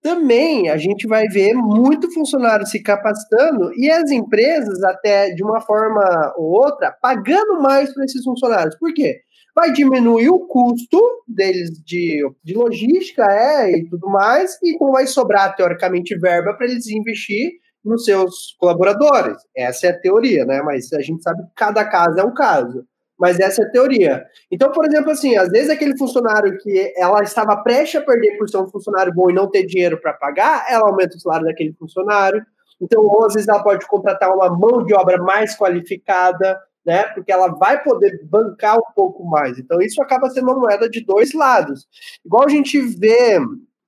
também 0.00 0.70
a 0.70 0.78
gente 0.78 1.06
vai 1.06 1.26
ver 1.26 1.52
muito 1.52 2.10
funcionário 2.14 2.66
se 2.66 2.82
capacitando 2.82 3.74
e 3.74 3.90
as 3.90 4.10
empresas, 4.10 4.82
até 4.84 5.34
de 5.34 5.44
uma 5.44 5.60
forma 5.60 6.32
ou 6.38 6.46
outra, 6.46 6.96
pagando 7.02 7.60
mais 7.60 7.92
para 7.92 8.04
esses 8.06 8.24
funcionários. 8.24 8.74
Por 8.78 8.94
quê? 8.94 9.20
Vai 9.56 9.72
diminuir 9.72 10.28
o 10.28 10.46
custo 10.46 11.00
deles 11.26 11.70
de, 11.82 12.22
de 12.44 12.54
logística 12.54 13.24
é, 13.24 13.78
e 13.78 13.88
tudo 13.88 14.06
mais, 14.08 14.58
e 14.62 14.76
não 14.78 14.92
vai 14.92 15.06
sobrar, 15.06 15.56
teoricamente, 15.56 16.16
verba 16.18 16.52
para 16.52 16.66
eles 16.66 16.86
investir 16.88 17.52
nos 17.82 18.04
seus 18.04 18.54
colaboradores. 18.58 19.38
Essa 19.56 19.86
é 19.86 19.90
a 19.90 19.98
teoria, 19.98 20.44
né? 20.44 20.60
Mas 20.62 20.92
a 20.92 21.00
gente 21.00 21.22
sabe 21.22 21.42
que 21.42 21.48
cada 21.56 21.84
caso 21.84 22.18
é 22.20 22.24
um 22.24 22.34
caso 22.34 22.84
mas 23.18 23.40
essa 23.40 23.62
é 23.62 23.66
a 23.66 23.70
teoria. 23.70 24.24
Então, 24.50 24.70
por 24.70 24.86
exemplo, 24.86 25.10
assim, 25.10 25.36
às 25.36 25.48
vezes 25.48 25.70
aquele 25.70 25.96
funcionário 25.96 26.56
que 26.58 26.92
ela 26.96 27.22
estava 27.22 27.56
prestes 27.56 28.00
a 28.00 28.04
perder 28.04 28.36
por 28.36 28.48
ser 28.48 28.58
um 28.58 28.68
funcionário 28.68 29.12
bom 29.14 29.30
e 29.30 29.34
não 29.34 29.50
ter 29.50 29.64
dinheiro 29.64 30.00
para 30.00 30.12
pagar, 30.12 30.66
ela 30.70 30.88
aumenta 30.88 31.16
o 31.16 31.20
salário 31.20 31.46
daquele 31.46 31.72
funcionário. 31.72 32.44
Então, 32.80 33.02
ou 33.02 33.24
às 33.24 33.32
vezes 33.32 33.48
ela 33.48 33.62
pode 33.62 33.86
contratar 33.86 34.34
uma 34.34 34.50
mão 34.50 34.84
de 34.84 34.94
obra 34.94 35.16
mais 35.22 35.56
qualificada, 35.56 36.58
né? 36.86 37.02
Porque 37.14 37.32
ela 37.32 37.48
vai 37.48 37.82
poder 37.82 38.20
bancar 38.24 38.78
um 38.78 38.92
pouco 38.94 39.24
mais. 39.24 39.58
Então, 39.58 39.80
isso 39.82 40.00
acaba 40.00 40.30
sendo 40.30 40.44
uma 40.44 40.60
moeda 40.60 40.88
de 40.88 41.04
dois 41.04 41.34
lados. 41.34 41.86
Igual 42.24 42.44
a 42.44 42.48
gente 42.50 42.80
vê 42.80 43.38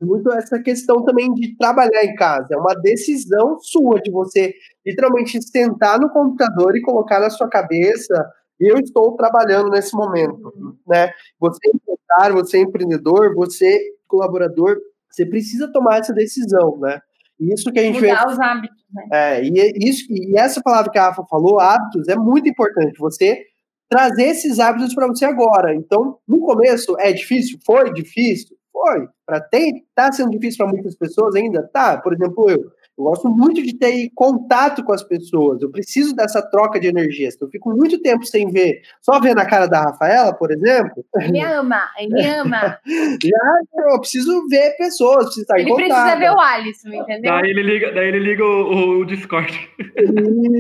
muito 0.00 0.31
essa 0.33 0.61
questão 0.61 1.05
também 1.05 1.33
de 1.35 1.57
trabalhar 1.57 2.05
em 2.05 2.14
casa. 2.14 2.49
É 2.52 2.57
uma 2.57 2.75
decisão 2.75 3.59
sua 3.61 4.00
de 4.00 4.11
você 4.11 4.52
literalmente 4.87 5.40
sentar 5.43 6.00
no 6.00 6.11
computador 6.11 6.76
e 6.76 6.83
colocar 6.83 7.21
na 7.21 7.31
sua 7.31 7.49
cabeça 7.49 8.14
eu 8.61 8.76
estou 8.78 9.14
trabalhando 9.17 9.71
nesse 9.71 9.95
momento, 9.95 10.52
né? 10.87 11.11
Você 11.38 11.59
é 11.69 11.71
empresário, 11.76 12.35
você 12.37 12.59
é 12.59 12.61
empreendedor, 12.61 13.35
você 13.35 13.67
é 13.69 13.78
colaborador, 14.09 14.76
você 15.09 15.25
precisa 15.25 15.71
tomar 15.73 15.99
essa 15.99 16.12
decisão, 16.12 16.76
né? 16.78 17.00
Isso 17.40 17.71
que 17.71 17.78
a 17.78 17.83
gente 17.83 18.00
Mudar 18.00 18.26
vê... 18.26 18.33
os 18.33 18.40
hábitos, 18.40 18.85
né? 18.92 19.09
É, 19.12 19.45
e, 19.45 19.61
é 19.61 19.73
isso, 19.76 20.04
e 20.11 20.37
essa 20.37 20.61
palavra 20.62 20.90
que 20.90 20.99
a 20.99 21.09
Rafa 21.09 21.25
falou, 21.25 21.61
hábitos, 21.61 22.09
é 22.09 22.16
muito 22.16 22.49
importante. 22.49 22.99
Você 22.99 23.45
trazer 23.88 24.25
esses 24.25 24.59
hábitos 24.59 24.95
para 24.95 25.07
você 25.07 25.25
agora. 25.25 25.75
Então, 25.75 26.18
no 26.26 26.40
começo, 26.40 26.97
é 26.99 27.12
difícil? 27.12 27.59
Foi 27.64 27.92
difícil? 27.92 28.57
Foi. 28.73 29.09
Para 29.25 29.40
ter, 29.40 29.73
tá 29.95 30.12
sendo 30.12 30.30
difícil 30.30 30.59
para 30.59 30.73
muitas 30.73 30.95
pessoas 30.97 31.35
ainda? 31.35 31.68
Tá. 31.73 31.97
Por 31.99 32.12
exemplo, 32.12 32.50
eu. 32.50 32.71
Eu 32.99 33.05
gosto 33.05 33.28
muito 33.28 33.62
de 33.62 33.78
ter 33.78 34.11
contato 34.12 34.83
com 34.83 34.93
as 34.93 35.05
pessoas. 35.05 35.62
Eu 35.62 35.71
preciso 35.71 36.17
dessa 36.17 36.43
troca 36.43 36.81
de 36.81 36.88
energias. 36.88 37.37
Eu 37.40 37.49
fico 37.49 37.71
muito 37.71 38.00
tempo 38.02 38.25
sem 38.26 38.50
ver, 38.50 38.83
só 39.00 39.21
ver 39.21 39.37
na 39.37 39.47
cara 39.47 39.67
da 39.67 39.83
Rafaela, 39.83 40.35
por 40.35 40.50
exemplo. 40.50 41.05
Ele 41.14 41.33
me 41.33 41.45
ama, 41.45 41.88
ele 41.97 42.14
me 42.14 42.26
ama. 42.26 42.78
Já 43.23 43.88
eu 43.93 44.00
preciso 44.00 44.49
ver 44.49 44.76
pessoas, 44.76 45.26
preciso 45.26 45.43
estar 45.43 45.61
ele 45.61 45.71
em 45.71 45.73
contato. 45.73 45.85
Ele 45.85 45.95
precisa 45.95 46.19
ver 46.19 46.31
o 46.31 46.40
Alisson, 46.40 46.88
entendeu? 46.88 47.33
Daí 47.33 47.50
ele 47.50 47.62
liga, 47.62 47.93
daí 47.93 48.09
ele 48.09 48.19
liga 48.19 48.45
o, 48.45 49.00
o 49.00 49.05
Discord. 49.05 49.71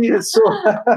Isso. 0.04 0.40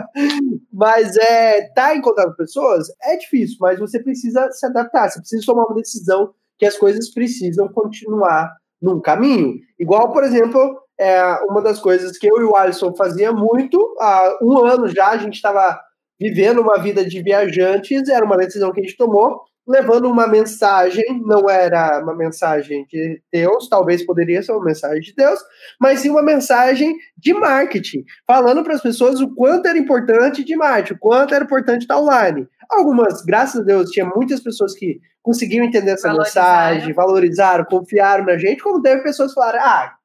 mas 0.72 1.18
é, 1.18 1.70
tá 1.74 1.96
em 1.96 2.02
contato 2.02 2.30
com 2.30 2.36
pessoas 2.36 2.88
é 3.02 3.18
difícil, 3.18 3.58
mas 3.60 3.80
você 3.80 4.00
precisa 4.00 4.50
se 4.52 4.66
adaptar. 4.66 5.10
Você 5.10 5.20
precisa 5.20 5.46
tomar 5.46 5.66
uma 5.66 5.76
decisão 5.76 6.34
que 6.60 6.66
as 6.68 6.78
coisas 6.78 7.12
precisam 7.12 7.68
continuar 7.70 8.54
num 8.82 9.00
caminho. 9.00 9.60
Igual, 9.80 10.12
por 10.12 10.24
exemplo, 10.24 10.81
é 11.02 11.36
uma 11.50 11.64
das 11.64 11.80
coisas 11.80 12.16
que 12.16 12.28
eu 12.28 12.40
e 12.40 12.44
o 12.44 12.56
Alisson 12.56 12.94
fazia 12.94 13.32
muito. 13.32 13.96
Há 14.00 14.38
um 14.40 14.56
ano 14.60 14.88
já 14.88 15.10
a 15.10 15.18
gente 15.18 15.34
estava 15.34 15.80
vivendo 16.20 16.62
uma 16.62 16.78
vida 16.78 17.04
de 17.04 17.24
viajantes, 17.24 18.08
era 18.08 18.24
uma 18.24 18.38
decisão 18.38 18.72
que 18.72 18.80
a 18.80 18.84
gente 18.84 18.96
tomou, 18.96 19.42
levando 19.68 20.08
uma 20.08 20.28
mensagem, 20.28 21.04
não 21.26 21.50
era 21.50 22.00
uma 22.04 22.16
mensagem 22.16 22.86
de 22.88 23.20
Deus, 23.34 23.68
talvez 23.68 24.06
poderia 24.06 24.44
ser 24.44 24.52
uma 24.52 24.64
mensagem 24.64 25.02
de 25.02 25.16
Deus, 25.16 25.40
mas 25.80 26.02
sim 26.02 26.12
uma 26.12 26.22
mensagem 26.22 26.96
de 27.18 27.34
marketing, 27.34 28.06
falando 28.28 28.64
para 28.64 28.76
as 28.76 28.82
pessoas 28.82 29.20
o 29.20 29.34
quanto 29.34 29.68
era 29.68 29.80
importante 29.80 30.44
de 30.44 30.56
marketing, 30.56 30.94
o 30.94 31.00
quanto 31.00 31.34
era 31.34 31.46
importante 31.46 31.82
estar 31.82 31.98
online. 31.98 32.48
Algumas, 32.70 33.24
graças 33.24 33.62
a 33.62 33.64
Deus, 33.64 33.90
tinha 33.90 34.06
muitas 34.06 34.40
pessoas 34.40 34.76
que 34.76 35.00
conseguiram 35.24 35.66
entender 35.66 35.92
essa 35.92 36.10
valorizaram. 36.10 36.76
mensagem, 36.76 36.94
valorizaram, 36.94 37.66
confiaram 37.66 38.26
na 38.26 38.38
gente, 38.38 38.62
como 38.62 38.80
teve 38.80 39.02
pessoas 39.02 39.30
que 39.30 39.36
falaram, 39.36 39.60
ah, 39.62 39.96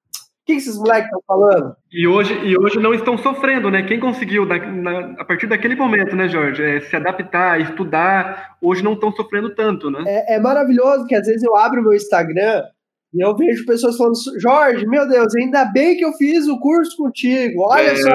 que, 0.47 0.53
que 0.53 0.59
esses 0.61 0.79
moleques 0.79 1.07
estão 1.07 1.23
falando? 1.27 1.77
E 1.93 2.07
hoje, 2.07 2.33
e 2.45 2.57
hoje 2.57 2.79
não 2.79 2.95
estão 2.95 3.19
sofrendo, 3.19 3.69
né? 3.69 3.83
Quem 3.83 3.99
conseguiu, 3.99 4.47
da, 4.47 4.59
na, 4.59 5.15
a 5.19 5.25
partir 5.25 5.49
daquele 5.49 5.75
momento, 5.75 6.15
né, 6.15 6.29
Jorge, 6.29 6.63
é, 6.63 6.81
se 6.81 6.95
adaptar, 6.95 7.61
estudar, 7.61 8.57
hoje 8.63 8.83
não 8.83 8.93
estão 8.93 9.13
sofrendo 9.13 9.55
tanto, 9.55 9.91
né? 9.91 10.05
É, 10.07 10.37
é 10.37 10.41
maravilhoso 10.41 11.07
que 11.07 11.17
às 11.17 11.27
vezes 11.27 11.43
eu 11.43 11.57
abro 11.57 11.81
o 11.81 11.83
meu 11.83 11.95
Instagram 11.95 12.63
e 13.13 13.21
eu 13.21 13.37
vejo 13.37 13.67
pessoas 13.67 13.97
falando, 13.97 14.15
Jorge, 14.41 14.87
meu 14.87 15.09
Deus, 15.09 15.35
ainda 15.35 15.65
bem 15.65 15.97
que 15.97 16.05
eu 16.05 16.13
fiz 16.13 16.47
o 16.47 16.61
curso 16.61 16.97
contigo. 16.97 17.63
Olha 17.63 17.91
é. 17.91 17.97
só. 17.97 18.11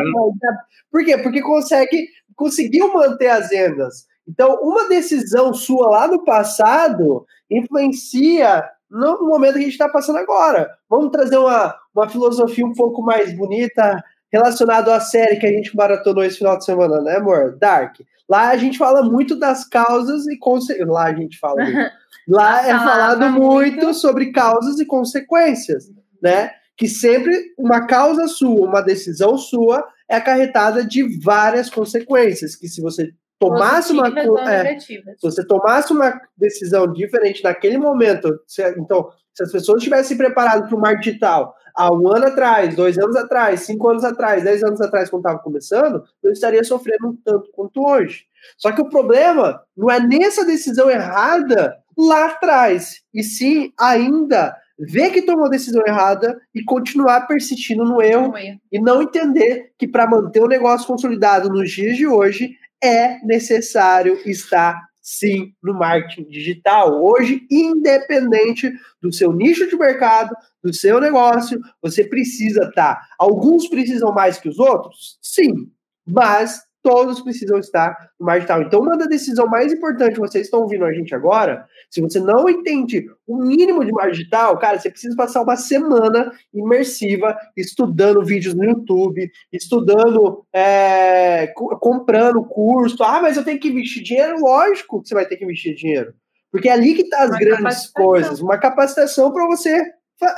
Por 0.90 1.04
quê? 1.04 1.18
Porque 1.18 1.42
consegue, 1.42 2.08
conseguiu 2.36 2.94
manter 2.94 3.28
as 3.28 3.50
vendas. 3.50 4.06
Então, 4.28 4.58
uma 4.62 4.88
decisão 4.88 5.54
sua 5.54 5.90
lá 5.90 6.08
no 6.08 6.24
passado 6.24 7.26
influencia 7.50 8.64
no 8.92 9.26
momento 9.26 9.54
que 9.54 9.60
a 9.60 9.64
gente 9.64 9.72
está 9.72 9.88
passando 9.88 10.18
agora. 10.18 10.70
Vamos 10.90 11.12
trazer 11.12 11.38
uma, 11.38 11.74
uma 11.96 12.10
filosofia 12.10 12.66
um 12.66 12.74
pouco 12.74 13.02
mais 13.02 13.36
bonita 13.36 14.04
relacionado 14.32 14.90
à 14.90 15.00
série 15.00 15.38
que 15.38 15.48
a 15.48 15.52
gente 15.52 15.76
maratonou 15.76 16.24
esse 16.24 16.38
final 16.38 16.58
de 16.58 16.66
semana, 16.66 17.02
né, 17.02 17.16
amor? 17.16 17.58
Dark. 17.58 17.96
Lá 18.30 18.50
a 18.50 18.58
gente 18.58 18.78
fala 18.78 19.02
muito 19.02 19.36
das 19.36 19.68
causas 19.68 20.28
e 20.28 20.38
consequências. 20.38 20.88
Lá 20.88 21.06
a 21.06 21.14
gente 21.14 21.40
fala 21.40 21.64
muito. 21.64 21.92
Lá 22.28 22.68
é 22.68 22.72
falado 22.72 23.30
muito 23.32 23.94
sobre 23.94 24.32
causas 24.32 24.80
e 24.80 24.86
consequências, 24.86 25.86
né? 26.22 26.52
Que 26.78 26.88
sempre 26.88 27.36
uma 27.58 27.88
causa 27.88 28.28
sua, 28.28 28.68
uma 28.68 28.82
decisão 28.82 29.38
sua 29.38 29.84
é 30.08 30.18
acarretada 30.18 30.86
de 30.86 31.20
várias 31.20 31.70
consequências. 31.70 32.56
Que 32.56 32.68
se 32.68 32.80
você 32.80 33.12
tomasse 33.42 33.92
uma 33.92 34.08
é, 34.48 34.78
se 34.80 35.02
você 35.20 35.44
tomasse 35.44 35.92
uma 35.92 36.22
decisão 36.38 36.86
diferente 36.94 37.44
naquele 37.44 37.80
momento, 37.80 38.40
se, 38.46 38.62
então 38.78 39.10
se 39.34 39.42
as 39.42 39.52
pessoas 39.52 39.82
tivessem 39.82 40.16
preparado 40.16 40.68
para 40.68 40.78
o 40.78 40.80
mar 40.80 40.96
digital 40.98 41.56
há 41.76 41.92
um 41.92 42.08
ano 42.08 42.28
atrás, 42.28 42.76
dois 42.76 43.00
anos 43.00 43.16
atrás, 43.16 43.62
cinco 43.62 43.90
anos 43.90 44.04
atrás, 44.04 44.44
dez 44.44 44.64
anos 44.64 44.80
atrás, 44.80 45.10
quando 45.10 45.24
estava 45.24 45.40
começando, 45.40 46.04
eu 46.22 46.32
estaria 46.32 46.64
sofrendo 46.64 47.08
um 47.08 47.18
tanto 47.26 47.50
quanto 47.52 47.84
hoje. 47.84 48.26
Só 48.58 48.72
que 48.72 48.82
o 48.82 48.90
problema 48.90 49.60
não 49.76 49.90
é 49.90 50.00
nessa 50.00 50.46
decisão 50.46 50.88
errada 50.92 51.76
lá 51.98 52.28
atrás, 52.28 53.02
e 53.12 53.24
sim 53.24 53.74
ainda 53.80 54.56
ver 54.78 55.12
que 55.12 55.22
tomou 55.22 55.46
a 55.46 55.50
decisão 55.50 55.82
errada 55.86 56.40
e 56.54 56.64
continuar 56.64 57.28
persistindo 57.28 57.86
no 57.86 58.02
erro 58.02 58.34
e 58.72 58.80
não 58.80 59.02
entender 59.02 59.72
que 59.78 59.88
para 59.88 60.08
manter 60.08 60.42
o 60.42 60.48
negócio 60.48 60.88
consolidado 60.88 61.50
nos 61.50 61.72
dias 61.72 61.96
de 61.96 62.08
hoje 62.08 62.56
é 62.84 63.20
necessário 63.24 64.20
estar 64.26 64.82
sim 65.02 65.54
no 65.62 65.74
marketing 65.74 66.30
digital. 66.30 67.04
Hoje, 67.04 67.46
independente 67.50 68.72
do 69.02 69.12
seu 69.12 69.34
nicho 69.34 69.68
de 69.68 69.76
mercado, 69.76 70.36
do 70.64 70.74
seu 70.74 71.00
negócio, 71.00 71.60
você 71.82 72.04
precisa 72.04 72.66
estar. 72.66 73.02
Alguns 73.18 73.68
precisam 73.68 74.14
mais 74.14 74.38
que 74.38 74.48
os 74.48 74.60
outros? 74.60 75.18
Sim, 75.22 75.72
mas 76.06 76.62
todos 76.82 77.22
precisam 77.22 77.60
estar 77.60 77.96
no 78.20 78.26
marginal. 78.26 78.62
Então, 78.62 78.82
uma 78.82 78.98
da 78.98 79.06
decisão 79.06 79.48
mais 79.48 79.72
importante, 79.72 80.20
vocês 80.20 80.46
estão 80.46 80.62
ouvindo 80.62 80.86
a 80.86 80.94
gente 80.94 81.14
agora, 81.14 81.66
se 81.90 82.02
você 82.02 82.20
não 82.20 82.50
entende 82.50 83.06
o 83.28 83.38
mínimo 83.38 83.86
de 83.86 83.92
marginal, 83.92 84.58
cara, 84.58 84.80
você 84.80 84.90
precisa 84.90 85.16
passar 85.16 85.42
uma 85.42 85.56
semana 85.56 86.32
imersiva 86.54 87.38
estudando 87.56 88.24
vídeos 88.24 88.56
no 88.56 88.64
YouTube, 88.64 89.30
estudando, 89.52 90.46
é, 90.54 91.48
comprando 91.80 92.44
curso. 92.44 93.04
Ah, 93.04 93.22
mas 93.22 93.38
eu 93.38 93.44
tenho 93.44 93.60
que 93.60 93.70
investir 93.70 94.04
dinheiro? 94.04 94.40
Lógico 94.40 95.02
que 95.02 95.10
você 95.10 95.14
vai 95.14 95.26
ter 95.26 95.38
que 95.38 95.44
investir 95.44 95.76
dinheiro. 95.76 96.14
Porque 96.52 96.68
é 96.68 96.74
ali 96.74 96.94
que 96.94 97.04
está 97.04 97.24
as 97.24 97.30
uma 97.30 97.40
grandes 97.40 97.88
coisas. 97.88 98.42
Uma 98.42 98.58
capacitação 98.58 99.32
para 99.32 99.48
você 99.48 99.84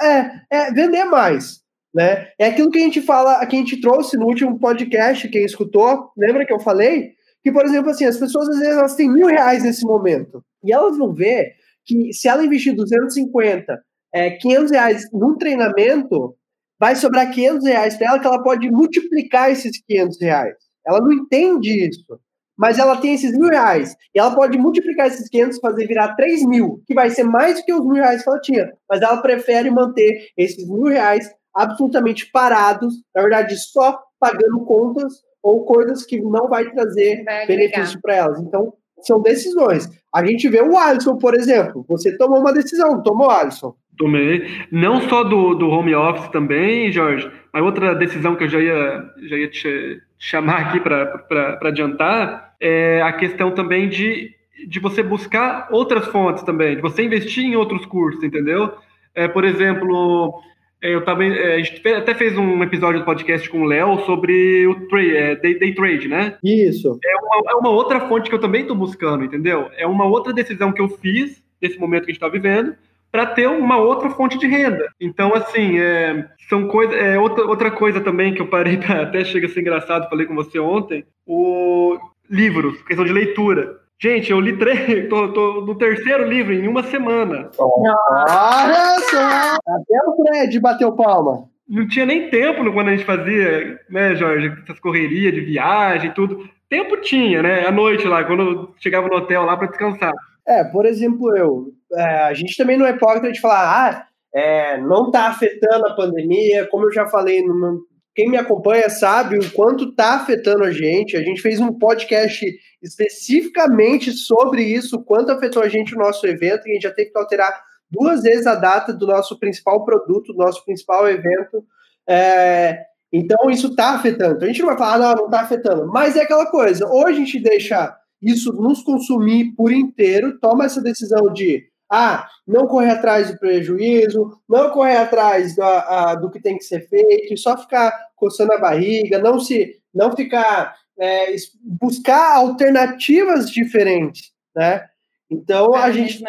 é, 0.01 0.31
é, 0.49 0.71
vender 0.71 1.05
mais. 1.05 1.62
Né? 1.93 2.27
É 2.39 2.47
aquilo 2.47 2.71
que 2.71 2.79
a 2.79 2.81
gente 2.81 3.01
fala, 3.01 3.45
que 3.45 3.55
a 3.55 3.59
gente 3.59 3.79
trouxe 3.79 4.17
no 4.17 4.25
último 4.25 4.57
podcast, 4.57 5.27
quem 5.29 5.45
escutou, 5.45 6.11
lembra 6.17 6.45
que 6.45 6.51
eu 6.51 6.59
falei? 6.59 7.11
Que, 7.43 7.51
por 7.51 7.63
exemplo, 7.63 7.91
assim, 7.91 8.05
as 8.05 8.17
pessoas 8.17 8.49
às 8.49 8.57
vezes 8.57 8.73
elas 8.73 8.95
têm 8.95 9.11
mil 9.11 9.27
reais 9.27 9.63
nesse 9.63 9.85
momento. 9.85 10.43
E 10.63 10.73
elas 10.73 10.97
vão 10.97 11.13
ver 11.13 11.53
que 11.85 12.11
se 12.13 12.27
ela 12.27 12.43
investir 12.43 12.73
250, 12.73 13.79
é, 14.13 14.31
500 14.31 14.71
reais 14.71 15.03
num 15.11 15.37
treinamento, 15.37 16.35
vai 16.79 16.95
sobrar 16.95 17.31
500 17.31 17.65
reais 17.65 17.97
para 17.97 18.07
ela 18.07 18.19
que 18.19 18.27
ela 18.27 18.41
pode 18.41 18.69
multiplicar 18.71 19.51
esses 19.51 19.71
500 19.85 20.21
reais. 20.21 20.55
Ela 20.85 20.99
não 20.99 21.11
entende 21.11 21.87
isso. 21.87 22.19
Mas 22.57 22.77
ela 22.77 22.97
tem 22.97 23.15
esses 23.15 23.37
mil 23.37 23.49
reais. 23.49 23.95
E 24.13 24.19
ela 24.19 24.35
pode 24.35 24.57
multiplicar 24.57 25.07
esses 25.07 25.27
500 25.27 25.57
e 25.57 25.61
fazer 25.61 25.87
virar 25.87 26.15
3 26.15 26.45
mil, 26.45 26.81
que 26.85 26.93
vai 26.93 27.09
ser 27.09 27.23
mais 27.23 27.59
do 27.59 27.65
que 27.65 27.73
os 27.73 27.81
mil 27.81 27.95
reais 27.95 28.23
que 28.23 28.29
ela 28.29 28.41
tinha. 28.41 28.73
Mas 28.89 29.01
ela 29.01 29.21
prefere 29.21 29.69
manter 29.71 30.27
esses 30.37 30.67
mil 30.67 30.83
reais 30.83 31.27
absolutamente 31.55 32.29
parados, 32.31 32.95
na 33.15 33.21
verdade, 33.21 33.55
só 33.57 33.99
pagando 34.19 34.61
contas 34.65 35.13
ou 35.41 35.65
coisas 35.65 36.05
que 36.05 36.21
não 36.21 36.47
vai 36.47 36.69
trazer 36.71 37.23
vai 37.23 37.45
benefício 37.45 37.99
para 38.01 38.15
elas. 38.15 38.39
Então, 38.41 38.73
são 39.01 39.21
decisões. 39.21 39.89
A 40.13 40.25
gente 40.25 40.47
vê 40.47 40.61
o 40.61 40.77
Alisson, 40.77 41.17
por 41.17 41.35
exemplo. 41.35 41.85
Você 41.89 42.17
tomou 42.17 42.39
uma 42.39 42.53
decisão, 42.53 43.03
tomou, 43.03 43.29
Alisson? 43.29 43.75
Tomei. 43.97 44.47
Não 44.71 45.01
só 45.01 45.23
do, 45.23 45.53
do 45.53 45.69
home 45.69 45.93
office 45.93 46.29
também, 46.29 46.91
Jorge, 46.91 47.29
mas 47.53 47.63
outra 47.63 47.93
decisão 47.93 48.35
que 48.35 48.45
eu 48.45 48.49
já 48.49 48.59
ia, 48.59 49.03
já 49.27 49.37
ia 49.37 49.49
te 49.49 50.01
chamar 50.17 50.67
aqui 50.67 50.79
para 50.79 51.59
adiantar 51.61 52.55
é 52.59 53.01
a 53.01 53.13
questão 53.13 53.51
também 53.51 53.89
de, 53.89 54.31
de 54.67 54.79
você 54.79 55.03
buscar 55.03 55.67
outras 55.69 56.07
fontes 56.07 56.43
também, 56.43 56.75
de 56.75 56.81
você 56.81 57.03
investir 57.03 57.43
em 57.43 57.55
outros 57.55 57.85
cursos, 57.85 58.23
entendeu? 58.23 58.73
É, 59.13 59.27
por 59.27 59.43
exemplo, 59.43 60.41
eu 60.83 61.03
também, 61.03 61.31
é, 61.31 61.55
a 61.55 61.57
gente 61.59 61.87
até 61.87 62.13
fez 62.13 62.37
um 62.37 62.61
episódio 62.61 62.99
do 62.99 63.05
podcast 63.05 63.49
com 63.49 63.61
o 63.61 63.65
Léo 63.65 64.05
sobre 64.05 64.67
o 64.67 64.87
trade, 64.87 65.15
é, 65.15 65.35
day, 65.35 65.57
day, 65.57 65.73
trade, 65.73 66.07
né? 66.07 66.37
Isso. 66.43 66.99
É 67.03 67.15
uma, 67.15 67.51
é 67.51 67.55
uma 67.55 67.69
outra 67.69 68.01
fonte 68.01 68.29
que 68.29 68.35
eu 68.35 68.41
também 68.41 68.61
estou 68.61 68.75
buscando, 68.75 69.23
entendeu? 69.23 69.69
É 69.77 69.87
uma 69.87 70.05
outra 70.05 70.33
decisão 70.33 70.71
que 70.71 70.81
eu 70.81 70.89
fiz 70.89 71.41
nesse 71.61 71.79
momento 71.79 72.03
que 72.03 72.11
a 72.11 72.13
gente 72.13 72.21
está 72.21 72.27
vivendo, 72.27 72.75
para 73.09 73.25
ter 73.25 73.47
uma 73.47 73.77
outra 73.77 74.09
fonte 74.09 74.37
de 74.37 74.47
renda. 74.47 74.89
Então, 74.99 75.33
assim, 75.33 75.79
é, 75.79 76.27
são 76.49 76.67
coisas. 76.67 76.95
É, 76.95 77.17
outra, 77.17 77.45
outra 77.45 77.71
coisa 77.71 78.01
também 78.01 78.33
que 78.33 78.41
eu 78.41 78.47
parei 78.47 78.75
pra, 78.77 79.03
até 79.03 79.23
chega 79.23 79.47
a 79.47 79.49
ser 79.49 79.61
engraçado, 79.61 80.09
falei 80.09 80.25
com 80.25 80.35
você 80.35 80.59
ontem, 80.59 81.05
o 81.25 81.97
livros, 82.29 82.81
questão 82.83 83.05
de 83.05 83.13
leitura. 83.13 83.82
Gente, 84.03 84.31
eu 84.31 84.41
li 84.41 84.57
três, 84.57 85.07
tô, 85.07 85.31
tô 85.31 85.61
no 85.61 85.77
terceiro 85.77 86.27
livro 86.27 86.51
em 86.51 86.67
uma 86.67 86.83
semana. 86.83 87.49
Olha 87.57 88.99
só! 89.09 89.55
Até 89.65 89.95
o 90.05 90.15
Fred 90.17 90.59
bateu 90.59 90.91
palma. 90.91 91.47
Não 91.65 91.87
tinha 91.87 92.05
nem 92.05 92.29
tempo 92.29 92.69
quando 92.73 92.89
a 92.89 92.91
gente 92.91 93.05
fazia, 93.05 93.79
né, 93.89 94.13
Jorge, 94.13 94.53
essas 94.61 94.77
correrias 94.81 95.33
de 95.33 95.39
viagem 95.39 96.09
e 96.09 96.13
tudo. 96.13 96.49
Tempo 96.69 96.97
tinha, 96.97 97.41
né? 97.41 97.65
À 97.65 97.71
noite 97.71 98.05
lá, 98.05 98.25
quando 98.25 98.75
chegava 98.77 99.07
no 99.07 99.15
hotel 99.15 99.45
lá 99.45 99.55
para 99.55 99.69
descansar. 99.69 100.11
É, 100.45 100.65
por 100.65 100.85
exemplo, 100.85 101.33
eu. 101.37 101.67
É, 101.93 102.23
a 102.23 102.33
gente 102.33 102.57
também 102.57 102.77
não 102.77 102.85
é 102.85 102.89
hipócrita 102.89 103.31
de 103.31 103.39
falar, 103.39 103.87
ah, 103.87 104.05
é, 104.35 104.77
não 104.81 105.05
está 105.05 105.29
afetando 105.29 105.87
a 105.87 105.95
pandemia, 105.95 106.67
como 106.69 106.87
eu 106.87 106.91
já 106.91 107.07
falei, 107.07 107.41
no, 107.41 107.79
quem 108.15 108.29
me 108.29 108.37
acompanha 108.37 108.89
sabe 108.89 109.37
o 109.37 109.51
quanto 109.51 109.85
está 109.85 110.15
afetando 110.15 110.63
a 110.63 110.71
gente. 110.71 111.17
A 111.17 111.21
gente 111.21 111.41
fez 111.41 111.59
um 111.59 111.71
podcast 111.71 112.45
especificamente 112.83 114.11
sobre 114.11 114.61
isso, 114.61 115.01
quanto 115.03 115.31
afetou 115.31 115.63
a 115.63 115.69
gente 115.69 115.95
o 115.95 115.97
nosso 115.97 116.27
evento, 116.27 116.67
e 116.67 116.71
a 116.71 116.73
gente 116.73 116.83
já 116.83 116.91
teve 116.91 117.11
que 117.11 117.17
alterar 117.17 117.63
duas 117.89 118.23
vezes 118.23 118.45
a 118.45 118.55
data 118.55 118.91
do 118.91 119.07
nosso 119.07 119.39
principal 119.39 119.85
produto, 119.85 120.33
do 120.33 120.39
nosso 120.39 120.63
principal 120.65 121.07
evento. 121.07 121.63
É, 122.07 122.83
então, 123.11 123.49
isso 123.49 123.67
está 123.67 123.95
afetando. 123.95 124.35
Então, 124.35 124.47
a 124.47 124.51
gente 124.51 124.61
não 124.61 124.67
vai 124.67 124.77
falar, 124.77 124.97
não, 124.97 125.15
não 125.15 125.25
está 125.25 125.41
afetando. 125.41 125.87
Mas 125.87 126.15
é 126.15 126.23
aquela 126.23 126.47
coisa, 126.47 126.85
ou 126.87 127.07
a 127.07 127.13
gente 127.13 127.39
deixa 127.39 127.95
isso 128.21 128.51
nos 128.53 128.81
consumir 128.83 129.53
por 129.55 129.71
inteiro, 129.71 130.39
toma 130.39 130.65
essa 130.65 130.81
decisão 130.81 131.31
de 131.31 131.63
ah, 131.91 132.27
não 132.47 132.65
correr 132.67 132.89
atrás 132.89 133.31
do 133.31 133.37
prejuízo, 133.37 134.31
não 134.49 134.71
correr 134.71 134.97
atrás 134.97 135.55
do, 135.55 135.61
a, 135.61 136.15
do 136.15 136.31
que 136.31 136.41
tem 136.41 136.57
que 136.57 136.63
ser 136.63 136.87
feito, 136.87 137.37
só 137.37 137.55
ficar 137.55 137.93
coçando 138.15 138.53
a 138.53 138.57
barriga, 138.57 139.19
não 139.19 139.39
se, 139.39 139.79
não 139.93 140.15
ficar 140.15 140.75
é, 140.99 141.35
buscar 141.63 142.37
alternativas 142.37 143.49
diferentes, 143.49 144.31
né? 144.55 144.85
Então 145.29 145.73
a 145.73 145.91
gente 145.91 146.23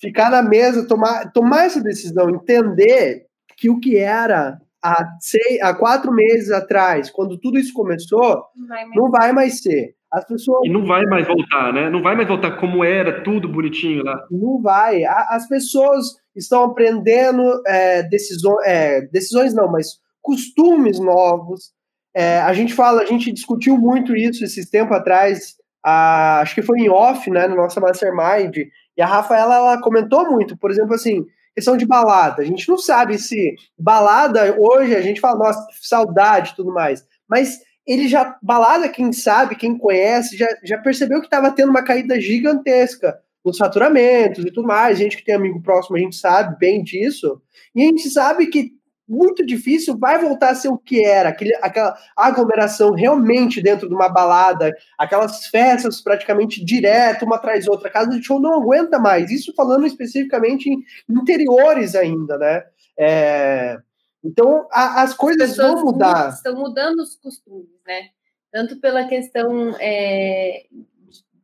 ficar 0.00 0.30
na 0.30 0.42
mesa, 0.42 0.86
tomar, 0.86 1.32
tomar 1.32 1.64
essa 1.64 1.82
decisão, 1.82 2.30
entender 2.30 3.26
que 3.56 3.68
o 3.68 3.80
que 3.80 3.96
era 3.96 4.58
há, 4.82 5.04
seis, 5.20 5.60
há 5.62 5.74
quatro 5.74 6.12
meses 6.12 6.50
atrás, 6.50 7.10
quando 7.10 7.38
tudo 7.38 7.58
isso 7.58 7.72
começou, 7.72 8.44
não 8.56 8.66
vai 8.68 8.84
mais, 8.84 8.96
não 8.96 9.10
vai 9.10 9.32
mais 9.32 9.60
ser. 9.60 9.94
As 10.12 10.26
pessoas. 10.26 10.62
E 10.64 10.68
não 10.68 10.84
vai 10.84 11.04
mais 11.06 11.26
voltar, 11.26 11.72
né? 11.72 11.88
Não 11.88 12.02
vai 12.02 12.16
mais 12.16 12.26
voltar 12.26 12.58
como 12.58 12.82
era, 12.82 13.22
tudo 13.22 13.48
bonitinho 13.48 14.02
lá. 14.02 14.26
Não 14.28 14.60
vai. 14.60 15.04
As 15.04 15.46
pessoas 15.46 16.16
estão 16.34 16.64
aprendendo 16.64 17.42
é, 17.66 18.02
decisões, 18.02 18.66
é, 18.66 19.02
decisões 19.02 19.54
não, 19.54 19.70
mas 19.70 20.00
costumes 20.20 20.98
novos. 20.98 21.72
É, 22.14 22.38
a 22.40 22.52
gente 22.52 22.74
fala, 22.74 23.02
a 23.02 23.06
gente 23.06 23.32
discutiu 23.32 23.78
muito 23.78 24.16
isso 24.16 24.44
esses 24.44 24.68
tempos 24.68 24.96
atrás. 24.96 25.56
A, 25.84 26.40
acho 26.40 26.54
que 26.54 26.62
foi 26.62 26.80
em 26.80 26.90
off, 26.90 27.30
né, 27.30 27.46
no 27.46 27.56
nossa 27.56 27.80
Mastermind. 27.80 28.56
E 28.96 29.02
a 29.02 29.06
Rafaela 29.06 29.54
ela 29.54 29.80
comentou 29.80 30.30
muito, 30.30 30.56
por 30.56 30.70
exemplo, 30.70 30.94
assim, 30.94 31.24
questão 31.54 31.76
de 31.76 31.86
balada. 31.86 32.42
A 32.42 32.44
gente 32.44 32.68
não 32.68 32.76
sabe 32.76 33.18
se 33.18 33.54
balada 33.78 34.56
hoje 34.58 34.94
a 34.94 35.00
gente 35.00 35.20
fala, 35.20 35.38
nossa, 35.38 35.66
saudade 35.80 36.50
e 36.50 36.56
tudo 36.56 36.72
mais. 36.72 37.04
Mas 37.28 37.60
ele 37.86 38.08
já, 38.08 38.36
balada, 38.42 38.88
quem 38.88 39.12
sabe, 39.12 39.56
quem 39.56 39.76
conhece, 39.76 40.36
já, 40.36 40.46
já 40.62 40.78
percebeu 40.78 41.20
que 41.20 41.26
estava 41.26 41.50
tendo 41.50 41.70
uma 41.70 41.84
caída 41.84 42.20
gigantesca 42.20 43.18
nos 43.44 43.56
faturamentos 43.56 44.44
e 44.44 44.50
tudo 44.50 44.66
mais. 44.66 44.98
Gente 44.98 45.16
que 45.16 45.24
tem 45.24 45.34
amigo 45.34 45.62
próximo, 45.62 45.96
a 45.96 46.00
gente 46.00 46.16
sabe 46.16 46.56
bem 46.58 46.82
disso. 46.82 47.40
E 47.74 47.82
a 47.82 47.86
gente 47.86 48.08
sabe 48.10 48.46
que 48.46 48.72
muito 49.10 49.44
difícil 49.44 49.98
vai 49.98 50.20
voltar 50.20 50.50
a 50.50 50.54
ser 50.54 50.68
o 50.68 50.78
que 50.78 51.04
era, 51.04 51.30
aquele, 51.30 51.52
aquela 51.56 51.98
aglomeração 52.16 52.92
realmente 52.92 53.60
dentro 53.60 53.88
de 53.88 53.94
uma 53.94 54.08
balada, 54.08 54.72
aquelas 54.96 55.46
festas 55.46 56.00
praticamente 56.00 56.64
direto, 56.64 57.24
uma 57.24 57.34
atrás 57.34 57.66
da 57.66 57.72
outra. 57.72 57.88
A 57.88 57.92
casa 57.92 58.10
de 58.10 58.22
show 58.22 58.40
não 58.40 58.54
aguenta 58.54 59.00
mais. 59.00 59.32
Isso 59.32 59.52
falando 59.54 59.84
especificamente 59.84 60.70
em 60.70 60.84
interiores 61.08 61.96
ainda, 61.96 62.38
né? 62.38 62.62
É, 62.96 63.78
então, 64.22 64.68
a, 64.70 65.02
as 65.02 65.12
coisas 65.12 65.50
as 65.50 65.56
vão 65.56 65.84
mudar. 65.84 66.28
Estão 66.30 66.54
mudando 66.54 67.00
os 67.00 67.16
costumes, 67.16 67.68
né? 67.84 68.10
Tanto 68.52 68.80
pela 68.80 69.08
questão 69.08 69.74
é, 69.80 70.66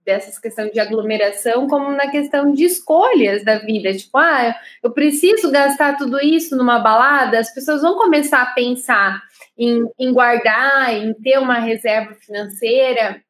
dessas 0.07 0.38
questões 0.38 0.71
de 0.71 0.79
aglomeração, 0.79 1.66
como 1.66 1.90
na 1.90 2.09
questão 2.09 2.53
de 2.53 2.64
escolhas 2.64 3.45
da 3.45 3.59
vida. 3.59 3.92
Tipo, 3.92 4.16
ah, 4.19 4.55
eu 4.83 4.92
preciso 4.92 5.51
gastar 5.51 5.97
tudo 5.99 6.19
isso 6.21 6.57
numa 6.57 6.79
balada, 6.79 7.38
as 7.38 7.53
pessoas 7.53 7.83
vão 7.83 7.97
começar 7.97 8.40
a 8.42 8.55
pensar 8.55 9.21
em, 9.59 9.85
em 9.99 10.12
guardar, 10.12 10.95
em 10.95 11.12
ter 11.12 11.38
uma 11.38 11.59
reserva 11.59 12.14
financeira. 12.14 13.21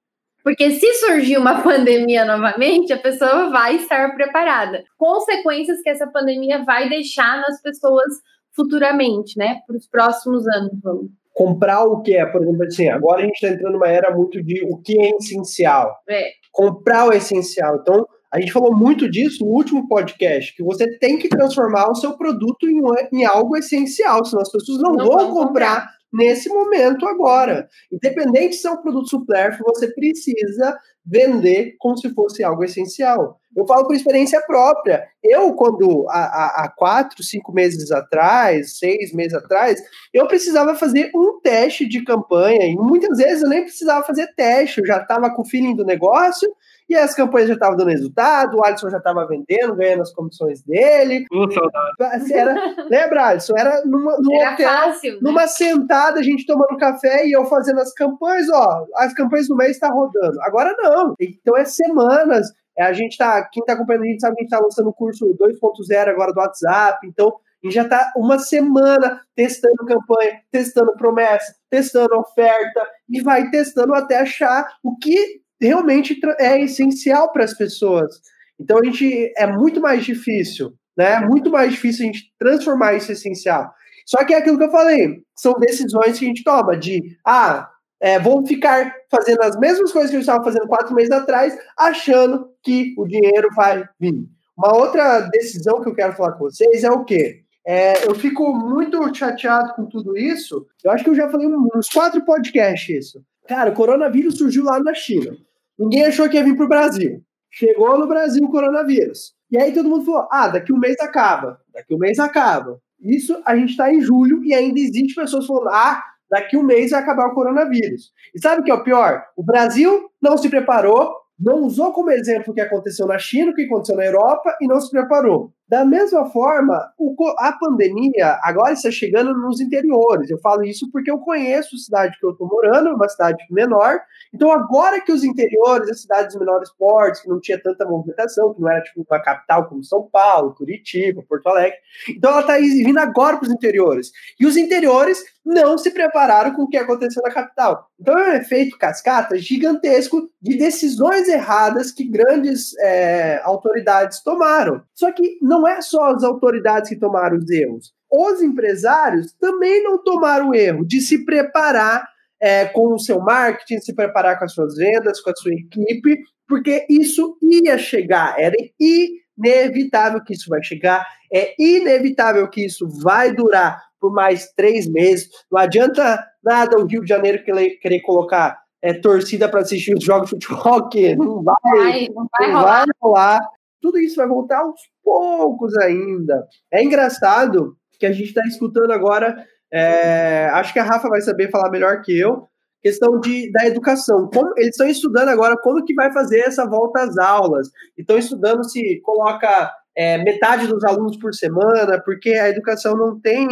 Porque 0.45 0.71
se 0.73 0.95
surgir 0.95 1.39
uma 1.39 1.61
pandemia 1.65 2.25
novamente, 2.25 2.93
a 2.93 2.99
pessoa 2.99 3.51
vai 3.51 3.77
estar 3.77 4.15
preparada. 4.15 4.85
Consequências 4.97 5.81
que 5.83 5.89
essa 5.89 6.07
pandemia 6.07 6.63
vai 6.63 6.89
deixar 6.89 7.41
nas 7.41 7.61
pessoas 7.61 8.13
futuramente, 8.55 9.37
né? 9.39 9.61
Para 9.67 9.77
os 9.77 9.89
próximos 9.89 10.47
anos, 10.47 10.73
vamos. 10.83 11.11
Comprar 11.35 11.85
o 11.85 12.01
que 12.01 12.17
é, 12.17 12.25
por 12.25 12.43
exemplo, 12.43 12.63
assim, 12.65 12.89
agora 12.89 13.21
a 13.21 13.25
gente 13.25 13.35
está 13.35 13.49
entrando 13.49 13.75
numa 13.75 13.89
era 13.89 14.15
muito 14.15 14.43
de 14.43 14.65
o 14.65 14.79
que 14.79 14.99
é 14.99 15.11
essencial. 15.17 15.95
É. 16.09 16.31
Comprar 16.57 17.09
o 17.09 17.13
essencial. 17.13 17.77
Então, 17.77 18.07
a 18.33 18.41
gente 18.41 18.53
falou 18.53 18.75
muito 18.75 19.11
disso 19.11 19.45
no 19.45 19.51
último 19.51 19.87
podcast, 19.87 20.55
que 20.55 20.63
você 20.63 20.99
tem 20.99 21.19
que 21.19 21.29
transformar 21.29 21.91
o 21.91 21.95
seu 21.95 22.17
produto 22.17 22.67
em, 22.67 22.81
em 23.13 23.25
algo 23.25 23.57
essencial, 23.57 24.25
senão 24.25 24.43
as 24.43 24.51
pessoas 24.51 24.81
não, 24.81 24.93
não 24.93 25.07
vão, 25.07 25.33
comprar, 25.33 25.37
comprar 25.37 25.91
nesse 26.13 26.49
momento 26.49 27.07
agora. 27.07 27.69
Independente 27.93 28.57
se 28.57 28.67
é 28.67 28.71
um 28.71 28.83
produto 28.83 29.09
supérfluo, 29.09 29.73
você 29.75 29.93
precisa 29.93 30.77
vender 31.07 31.77
como 31.79 31.97
se 31.97 32.13
fosse 32.13 32.43
algo 32.43 32.65
essencial. 32.65 33.39
Eu 33.57 33.67
falo 33.67 33.87
por 33.87 33.95
experiência 33.95 34.43
própria. 34.43 35.07
Eu, 35.23 35.55
quando 35.55 36.07
há, 36.11 36.65
há 36.65 36.69
quatro, 36.77 37.23
cinco 37.23 37.53
meses 37.53 37.91
atrás, 37.91 38.79
seis 38.79 39.15
meses 39.15 39.33
atrás, 39.33 39.81
eu 40.13 40.27
precisava 40.27 40.75
fazer 40.75 41.11
um 41.15 41.41
teste 41.41 41.89
de 41.89 42.05
campanha, 42.05 42.67
e 42.67 42.75
muitas 42.75 43.17
vezes 43.17 43.43
eu 43.43 43.49
nem 43.49 43.63
precisava 43.63 44.05
fazer 44.05 44.27
teste, 44.37 44.81
eu 44.81 44.87
já 44.87 44.99
estava 44.99 45.31
com 45.35 45.43
o 45.43 45.47
feeling 45.47 45.75
do 45.75 45.87
negócio, 45.87 46.53
e 46.89 46.95
as 46.95 47.15
campanhas 47.15 47.49
já 47.49 47.55
estavam 47.55 47.77
dando 47.77 47.91
resultado, 47.91 48.57
o 48.57 48.65
Alisson 48.65 48.91
já 48.91 48.99
estava 48.99 49.27
vendendo, 49.27 49.75
ganhando 49.75 50.03
as 50.03 50.13
comissões 50.13 50.63
dele. 50.63 51.27
Saudade. 51.53 52.33
Era, 52.33 52.75
lembra, 52.89 53.27
Alisson? 53.27 53.55
Era 53.57 53.85
numa, 53.85 54.17
num 54.21 54.41
era 54.41 54.55
hotel, 54.55 54.69
fácil, 54.69 55.13
né? 55.15 55.19
numa 55.23 55.47
sentada, 55.49 56.21
a 56.21 56.23
gente 56.23 56.47
tomando 56.47 56.77
café 56.79 57.27
e 57.27 57.33
eu 57.33 57.45
fazendo 57.47 57.81
as 57.81 57.93
campanhas, 57.93 58.49
ó, 58.51 58.87
as 58.97 59.13
campanhas 59.15 59.49
do 59.49 59.57
mês 59.57 59.73
está 59.73 59.89
rodando. 59.89 60.41
Agora 60.43 60.75
não. 60.79 61.15
Então 61.21 61.57
é 61.57 61.65
semanas. 61.65 62.47
É, 62.79 62.85
a 62.85 62.93
gente 62.93 63.17
tá, 63.17 63.43
quem 63.51 63.63
está 63.63 63.73
acompanhando 63.73 64.05
a 64.05 64.07
gente 64.07 64.21
sabe 64.21 64.37
que 64.37 64.43
a 64.43 64.45
gente 64.45 64.53
está 64.53 64.63
lançando 64.63 64.91
o 64.91 64.93
curso 64.93 65.27
2.0 65.41 66.09
agora 66.09 66.33
do 66.33 66.39
WhatsApp, 66.39 67.07
então 67.07 67.29
a 67.29 67.67
gente 67.67 67.75
já 67.75 67.83
está 67.83 68.13
uma 68.17 68.39
semana 68.39 69.23
testando 69.35 69.87
campanha, 69.87 70.41
testando 70.53 70.93
promessa, 70.93 71.55
testando 71.71 72.19
oferta 72.19 72.87
e 73.09 73.23
vai 73.23 73.51
testando 73.51 73.95
até 73.95 74.19
achar 74.21 74.69
o 74.85 74.95
que 74.97 75.41
realmente 75.61 76.19
é 76.39 76.61
essencial 76.61 77.33
para 77.33 77.45
as 77.45 77.55
pessoas. 77.55 78.21
Então 78.59 78.79
a 78.79 78.85
gente 78.85 79.33
é 79.37 79.47
muito 79.47 79.81
mais 79.81 80.05
difícil, 80.05 80.73
né? 80.97 81.15
É 81.15 81.21
muito 81.21 81.51
mais 81.51 81.73
difícil 81.73 82.05
a 82.05 82.07
gente 82.07 82.33
transformar 82.39 82.95
isso 82.95 83.11
em 83.11 83.15
essencial. 83.15 83.73
Só 84.07 84.25
que 84.25 84.33
é 84.33 84.39
aquilo 84.39 84.57
que 84.57 84.65
eu 84.65 84.71
falei, 84.71 85.23
são 85.35 85.53
decisões 85.55 86.19
que 86.19 86.25
a 86.25 86.29
gente 86.29 86.45
toma 86.45 86.77
de 86.77 87.17
ah, 87.27 87.69
é, 88.01 88.19
vou 88.19 88.47
ficar 88.47 88.95
fazendo 89.11 89.43
as 89.43 89.59
mesmas 89.59 89.91
coisas 89.93 90.11
que 90.11 90.17
eu 90.17 90.21
estava 90.21 90.45
fazendo 90.45 90.69
quatro 90.69 90.95
meses 90.95 91.11
atrás, 91.11 91.57
achando 91.77 92.51
que 92.63 92.95
o 92.97 93.07
dinheiro 93.07 93.49
vai 93.55 93.85
vir. 93.99 94.27
Uma 94.57 94.75
outra 94.75 95.21
decisão 95.21 95.81
que 95.83 95.89
eu 95.89 95.95
quero 95.95 96.15
falar 96.15 96.33
com 96.33 96.45
vocês 96.45 96.85
é 96.85 96.91
o 96.91 97.05
quê? 97.05 97.43
É, 97.67 98.07
eu 98.07 98.15
fico 98.15 98.55
muito 98.55 99.13
chateado 99.15 99.75
com 99.75 99.87
tudo 99.87 100.17
isso. 100.17 100.67
Eu 100.85 100.93
acho 100.93 101.03
que 101.03 101.11
eu 101.11 101.15
já 101.17 101.29
falei 101.29 101.49
nos 101.49 101.89
quatro 101.89 102.25
podcasts 102.25 103.07
isso. 103.07 103.23
Cara, 103.49 103.71
o 103.71 103.75
coronavírus 103.75 104.39
surgiu 104.39 104.65
lá 104.65 104.81
na 104.81 104.95
China. 104.95 105.37
Ninguém 105.79 106.07
achou 106.07 106.29
que 106.29 106.37
ia 106.37 106.45
vir 106.45 106.57
para 106.57 106.65
o 106.65 106.69
Brasil. 106.69 107.23
Chegou 107.51 107.99
no 107.99 108.07
Brasil 108.07 108.45
o 108.45 108.51
coronavírus. 108.51 109.35
E 109.51 109.59
aí 109.59 109.73
todo 109.73 109.89
mundo 109.89 110.05
falou: 110.05 110.29
ah, 110.31 110.49
daqui 110.49 110.73
um 110.73 110.79
mês 110.79 110.97
acaba, 111.01 111.61
daqui 111.73 111.95
um 111.95 111.99
mês 111.99 112.19
acaba. 112.19 112.81
Isso 113.01 113.41
a 113.45 113.57
gente 113.57 113.71
está 113.71 113.93
em 113.93 114.01
julho 114.01 114.45
e 114.45 114.55
ainda 114.55 114.79
existe 114.79 115.15
pessoas 115.15 115.47
falando: 115.47 115.69
ah, 115.69 116.03
daqui 116.31 116.57
um 116.57 116.63
mês 116.63 116.91
vai 116.91 117.01
acabar 117.01 117.29
o 117.29 117.35
coronavírus. 117.35 118.13
E 118.35 118.41
sabe 118.41 118.61
o 118.61 118.65
que 118.65 118.71
é 118.71 118.75
o 118.75 118.83
pior? 118.83 119.25
O 119.37 119.43
Brasil 119.43 120.11
não 120.21 120.37
se 120.37 120.49
preparou, 120.49 121.15
não 121.39 121.63
usou 121.63 121.93
como 121.93 122.11
exemplo 122.11 122.53
o 122.53 122.55
que 122.55 122.61
aconteceu 122.61 123.07
na 123.07 123.19
China, 123.19 123.53
o 123.53 123.55
que 123.55 123.63
aconteceu 123.63 123.97
na 123.97 124.05
Europa 124.05 124.57
e 124.61 124.67
não 124.67 124.81
se 124.81 124.91
preparou. 124.91 125.53
Da 125.69 125.85
mesma 125.85 126.27
forma, 126.27 126.93
a 127.39 127.53
pandemia 127.53 128.39
agora 128.43 128.73
está 128.73 128.89
chegando 128.89 129.35
nos 129.35 129.61
interiores. 129.61 130.31
Eu 130.31 130.39
falo 130.39 130.63
isso 130.63 130.89
porque 130.93 131.11
eu 131.11 131.19
conheço 131.19 131.75
a 131.75 131.79
cidade 131.79 132.17
que 132.21 132.25
eu 132.25 132.31
estou 132.31 132.47
morando, 132.47 132.95
uma 132.95 133.09
cidade 133.09 133.45
menor. 133.51 133.99
Então, 134.33 134.53
agora 134.53 135.01
que 135.01 135.11
os 135.11 135.25
interiores, 135.25 135.91
as 135.91 136.03
cidades 136.03 136.35
de 136.35 136.39
menores 136.39 136.71
portes, 136.79 137.21
que 137.21 137.29
não 137.29 137.41
tinha 137.41 137.61
tanta 137.61 137.85
movimentação, 137.85 138.55
que 138.55 138.61
não 138.61 138.71
era 138.71 138.81
tipo 138.83 139.05
uma 139.09 139.21
capital 139.21 139.69
como 139.69 139.83
São 139.83 140.05
Paulo, 140.05 140.55
Curitiba, 140.55 141.25
Porto 141.29 141.49
Alegre. 141.49 141.77
Então, 142.11 142.31
ela 142.31 142.41
está 142.43 142.55
vindo 142.55 142.99
agora 142.99 143.37
para 143.37 143.47
os 143.47 143.53
interiores. 143.53 144.13
E 144.39 144.47
os 144.47 144.57
interiores 144.57 145.21
não 145.45 145.79
se 145.79 145.91
prepararam 145.91 146.53
com 146.55 146.63
o 146.63 146.69
que 146.69 146.77
aconteceu 146.77 147.23
na 147.23 147.33
capital. 147.33 147.89
Então, 147.99 148.17
é 148.19 148.31
um 148.31 148.35
efeito 148.35 148.79
cascata 148.79 149.37
gigantesco 149.39 150.29
de 150.41 150.57
decisões 150.57 151.29
erradas 151.29 151.91
que 151.91 152.05
grandes 152.05 152.77
é, 152.79 153.41
autoridades 153.43 154.23
tomaram. 154.23 154.83
Só 154.95 155.11
que 155.13 155.39
não 155.41 155.56
não 155.59 155.67
é 155.67 155.81
só 155.81 156.11
as 156.11 156.23
autoridades 156.23 156.89
que 156.89 156.97
tomaram 156.97 157.39
os 157.39 157.51
erros. 157.51 157.93
Os 158.11 158.41
empresários 158.43 159.33
também 159.41 159.83
não 159.83 160.03
tomaram 160.03 160.51
o 160.51 160.55
erro 160.55 160.87
de 160.87 161.01
se 161.01 161.25
preparar 161.25 162.07
é, 162.41 162.67
com 162.67 162.95
o 162.95 162.99
seu 162.99 163.21
marketing, 163.21 163.81
se 163.81 163.95
preparar 163.95 164.39
com 164.39 164.45
as 164.45 164.53
suas 164.53 164.77
vendas, 164.77 165.21
com 165.21 165.31
a 165.31 165.37
sua 165.37 165.53
equipe, 165.53 166.19
porque 166.47 166.87
isso 166.89 167.37
ia 167.43 167.77
chegar, 167.77 168.39
era 168.39 168.55
inevitável 168.79 170.23
que 170.23 170.35
isso 170.35 170.49
vai 170.49 170.63
chegar, 170.63 171.05
é 171.33 171.55
inevitável 171.59 172.49
que 172.49 172.65
isso 172.65 172.87
vai 173.03 173.33
durar 173.33 173.83
por 174.01 174.13
mais 174.13 174.53
três 174.53 174.89
meses. 174.89 175.29
Não 175.51 175.59
adianta 175.59 176.25
nada 176.45 176.79
o 176.79 176.87
Rio 176.87 177.03
de 177.03 177.09
Janeiro 177.09 177.43
querer 177.43 178.01
colocar 178.03 178.61
é, 178.83 178.93
torcida 178.93 179.49
para 179.49 179.61
assistir 179.61 179.95
os 179.95 180.05
jogos 180.05 180.31
de 180.31 180.47
futebol, 180.47 180.89
que 180.89 181.17
não 181.17 181.43
vai, 181.43 181.55
vai, 181.65 182.09
não 182.15 182.27
vai, 182.31 182.53
não 182.53 182.63
vai 182.63 182.85
rolar. 183.03 183.41
Tudo 183.81 183.99
isso 183.99 184.17
vai 184.17 184.27
voltar 184.27 184.61
aos 184.61 184.81
poucos 185.03 185.77
ainda. 185.79 186.47
É 186.73 186.83
engraçado 186.83 187.77
que 187.99 188.07
a 188.07 188.13
gente 188.13 188.29
está 188.29 188.43
escutando 188.47 188.93
agora, 188.93 189.37
é, 189.73 190.49
acho 190.53 190.73
que 190.73 190.79
a 190.79 190.85
Rafa 190.85 191.09
vai 191.09 191.21
saber 191.21 191.51
falar 191.51 191.71
melhor 191.71 192.03
que 192.03 192.19
eu, 192.19 192.47
questão 192.83 193.19
de, 193.19 193.51
da 193.51 193.67
educação. 193.67 194.31
Como, 194.33 194.53
eles 194.57 194.71
estão 194.71 194.87
estudando 194.87 195.29
agora 195.29 195.57
como 195.57 195.85
que 195.85 195.95
vai 195.95 196.13
fazer 196.13 196.41
essa 196.41 196.65
volta 196.65 197.03
às 197.03 197.19
aulas. 197.19 197.69
Estão 197.97 198.17
estudando 198.17 198.63
se 198.63 199.01
coloca 199.01 199.73
é, 199.97 200.19
metade 200.19 200.67
dos 200.67 200.85
alunos 200.85 201.17
por 201.17 201.35
semana, 201.35 202.01
porque 202.05 202.35
a 202.35 202.49
educação 202.49 202.95
não 202.97 203.19
tem 203.19 203.49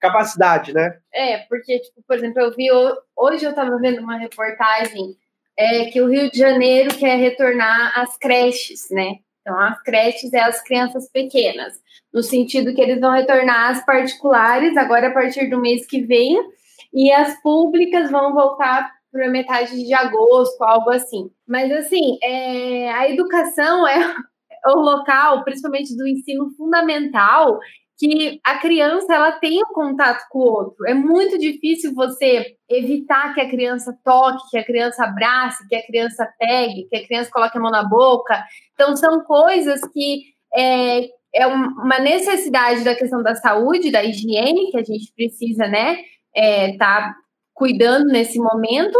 capacidade, 0.00 0.72
né? 0.72 0.98
É, 1.12 1.38
porque, 1.48 1.78
tipo, 1.78 2.02
por 2.06 2.16
exemplo, 2.16 2.40
eu 2.40 2.50
vi 2.52 2.66
hoje 3.16 3.44
eu 3.44 3.50
estava 3.50 3.76
vendo 3.78 4.00
uma 4.00 4.16
reportagem 4.16 5.14
é 5.58 5.86
que 5.86 6.00
o 6.00 6.08
Rio 6.08 6.30
de 6.30 6.38
Janeiro 6.38 6.96
quer 6.96 7.16
retornar 7.16 7.98
às 7.98 8.16
creches, 8.16 8.88
né? 8.90 9.16
Então, 9.40 9.58
as 9.60 9.80
creches 9.82 10.32
é 10.32 10.40
as 10.40 10.62
crianças 10.62 11.10
pequenas, 11.10 11.74
no 12.12 12.22
sentido 12.22 12.74
que 12.74 12.80
eles 12.80 13.00
vão 13.00 13.12
retornar 13.12 13.70
às 13.70 13.84
particulares 13.84 14.76
agora 14.76 15.08
a 15.08 15.12
partir 15.12 15.50
do 15.50 15.60
mês 15.60 15.86
que 15.86 16.00
vem, 16.00 16.38
e 16.92 17.12
as 17.12 17.40
públicas 17.42 18.10
vão 18.10 18.32
voltar 18.32 18.90
para 19.12 19.28
metade 19.28 19.84
de 19.84 19.94
agosto, 19.94 20.62
algo 20.64 20.90
assim. 20.90 21.30
Mas, 21.46 21.70
assim, 21.70 22.18
é, 22.22 22.90
a 22.92 23.08
educação 23.10 23.86
é 23.86 24.14
o 24.66 24.80
local, 24.80 25.44
principalmente 25.44 25.94
do 25.96 26.06
ensino 26.06 26.50
fundamental, 26.56 27.58
que 27.98 28.40
a 28.44 28.58
criança 28.58 29.14
ela 29.14 29.32
tem 29.32 29.58
o 29.58 29.70
um 29.70 29.72
contato 29.72 30.24
com 30.30 30.40
o 30.40 30.52
outro. 30.52 30.86
É 30.86 30.94
muito 30.94 31.38
difícil 31.38 31.94
você 31.94 32.56
evitar 32.68 33.34
que 33.34 33.40
a 33.40 33.48
criança 33.48 33.96
toque, 34.04 34.50
que 34.50 34.58
a 34.58 34.64
criança 34.64 35.04
abrace, 35.04 35.66
que 35.68 35.76
a 35.76 35.86
criança 35.86 36.28
pegue, 36.38 36.88
que 36.88 36.96
a 36.96 37.06
criança 37.06 37.30
coloque 37.30 37.56
a 37.56 37.60
mão 37.60 37.70
na 37.70 37.84
boca. 37.84 38.42
Então 38.72 38.96
são 38.96 39.22
coisas 39.24 39.80
que 39.92 40.22
é, 40.56 41.08
é 41.34 41.46
uma 41.46 41.98
necessidade 41.98 42.82
da 42.82 42.94
questão 42.94 43.22
da 43.22 43.34
saúde, 43.34 43.92
da 43.92 44.02
higiene 44.02 44.70
que 44.70 44.76
a 44.76 44.84
gente 44.84 45.12
precisa, 45.14 45.66
né, 45.68 45.98
é, 46.34 46.76
tá 46.76 47.14
cuidando 47.52 48.06
nesse 48.06 48.38
momento, 48.38 48.98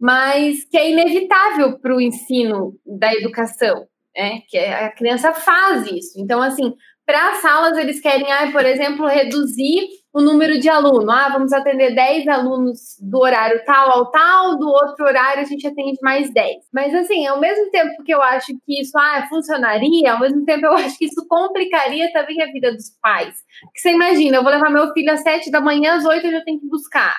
mas 0.00 0.64
que 0.70 0.76
é 0.76 0.90
inevitável 0.90 1.78
para 1.80 1.96
o 1.96 2.00
ensino 2.00 2.74
da 2.86 3.12
educação. 3.12 3.86
É, 4.18 4.38
que 4.48 4.56
a 4.56 4.90
criança 4.92 5.34
faz 5.34 5.86
isso. 5.92 6.18
Então, 6.18 6.40
assim, 6.40 6.72
para 7.06 7.30
as 7.30 7.36
salas, 7.38 7.78
eles 7.78 8.00
querem, 8.00 8.30
ah, 8.32 8.50
por 8.50 8.66
exemplo, 8.66 9.06
reduzir 9.06 9.86
o 10.12 10.20
número 10.20 10.58
de 10.58 10.68
alunos. 10.68 11.08
Ah, 11.08 11.28
vamos 11.28 11.52
atender 11.52 11.94
10 11.94 12.26
alunos 12.26 12.96
do 13.00 13.18
horário 13.20 13.64
tal 13.64 13.90
ao 13.90 14.10
tal, 14.10 14.58
do 14.58 14.66
outro 14.66 15.04
horário 15.04 15.40
a 15.40 15.44
gente 15.44 15.64
atende 15.68 15.98
mais 16.02 16.32
10. 16.32 16.64
Mas, 16.74 16.92
assim, 16.92 17.24
ao 17.26 17.38
mesmo 17.38 17.70
tempo 17.70 18.02
que 18.02 18.12
eu 18.12 18.20
acho 18.20 18.48
que 18.66 18.80
isso 18.80 18.98
ah, 18.98 19.24
funcionaria, 19.28 20.12
ao 20.12 20.18
mesmo 20.18 20.44
tempo 20.44 20.66
eu 20.66 20.72
acho 20.74 20.98
que 20.98 21.04
isso 21.04 21.24
complicaria 21.28 22.12
também 22.12 22.42
a 22.42 22.46
vida 22.46 22.72
dos 22.72 22.90
pais. 23.00 23.36
Porque 23.62 23.78
você 23.78 23.92
imagina, 23.92 24.38
eu 24.38 24.42
vou 24.42 24.50
levar 24.50 24.68
meu 24.68 24.92
filho 24.92 25.12
às 25.12 25.22
7 25.22 25.48
da 25.48 25.60
manhã, 25.60 25.94
às 25.94 26.04
8 26.04 26.26
eu 26.26 26.32
já 26.32 26.40
tenho 26.44 26.58
que 26.58 26.68
buscar. 26.68 27.16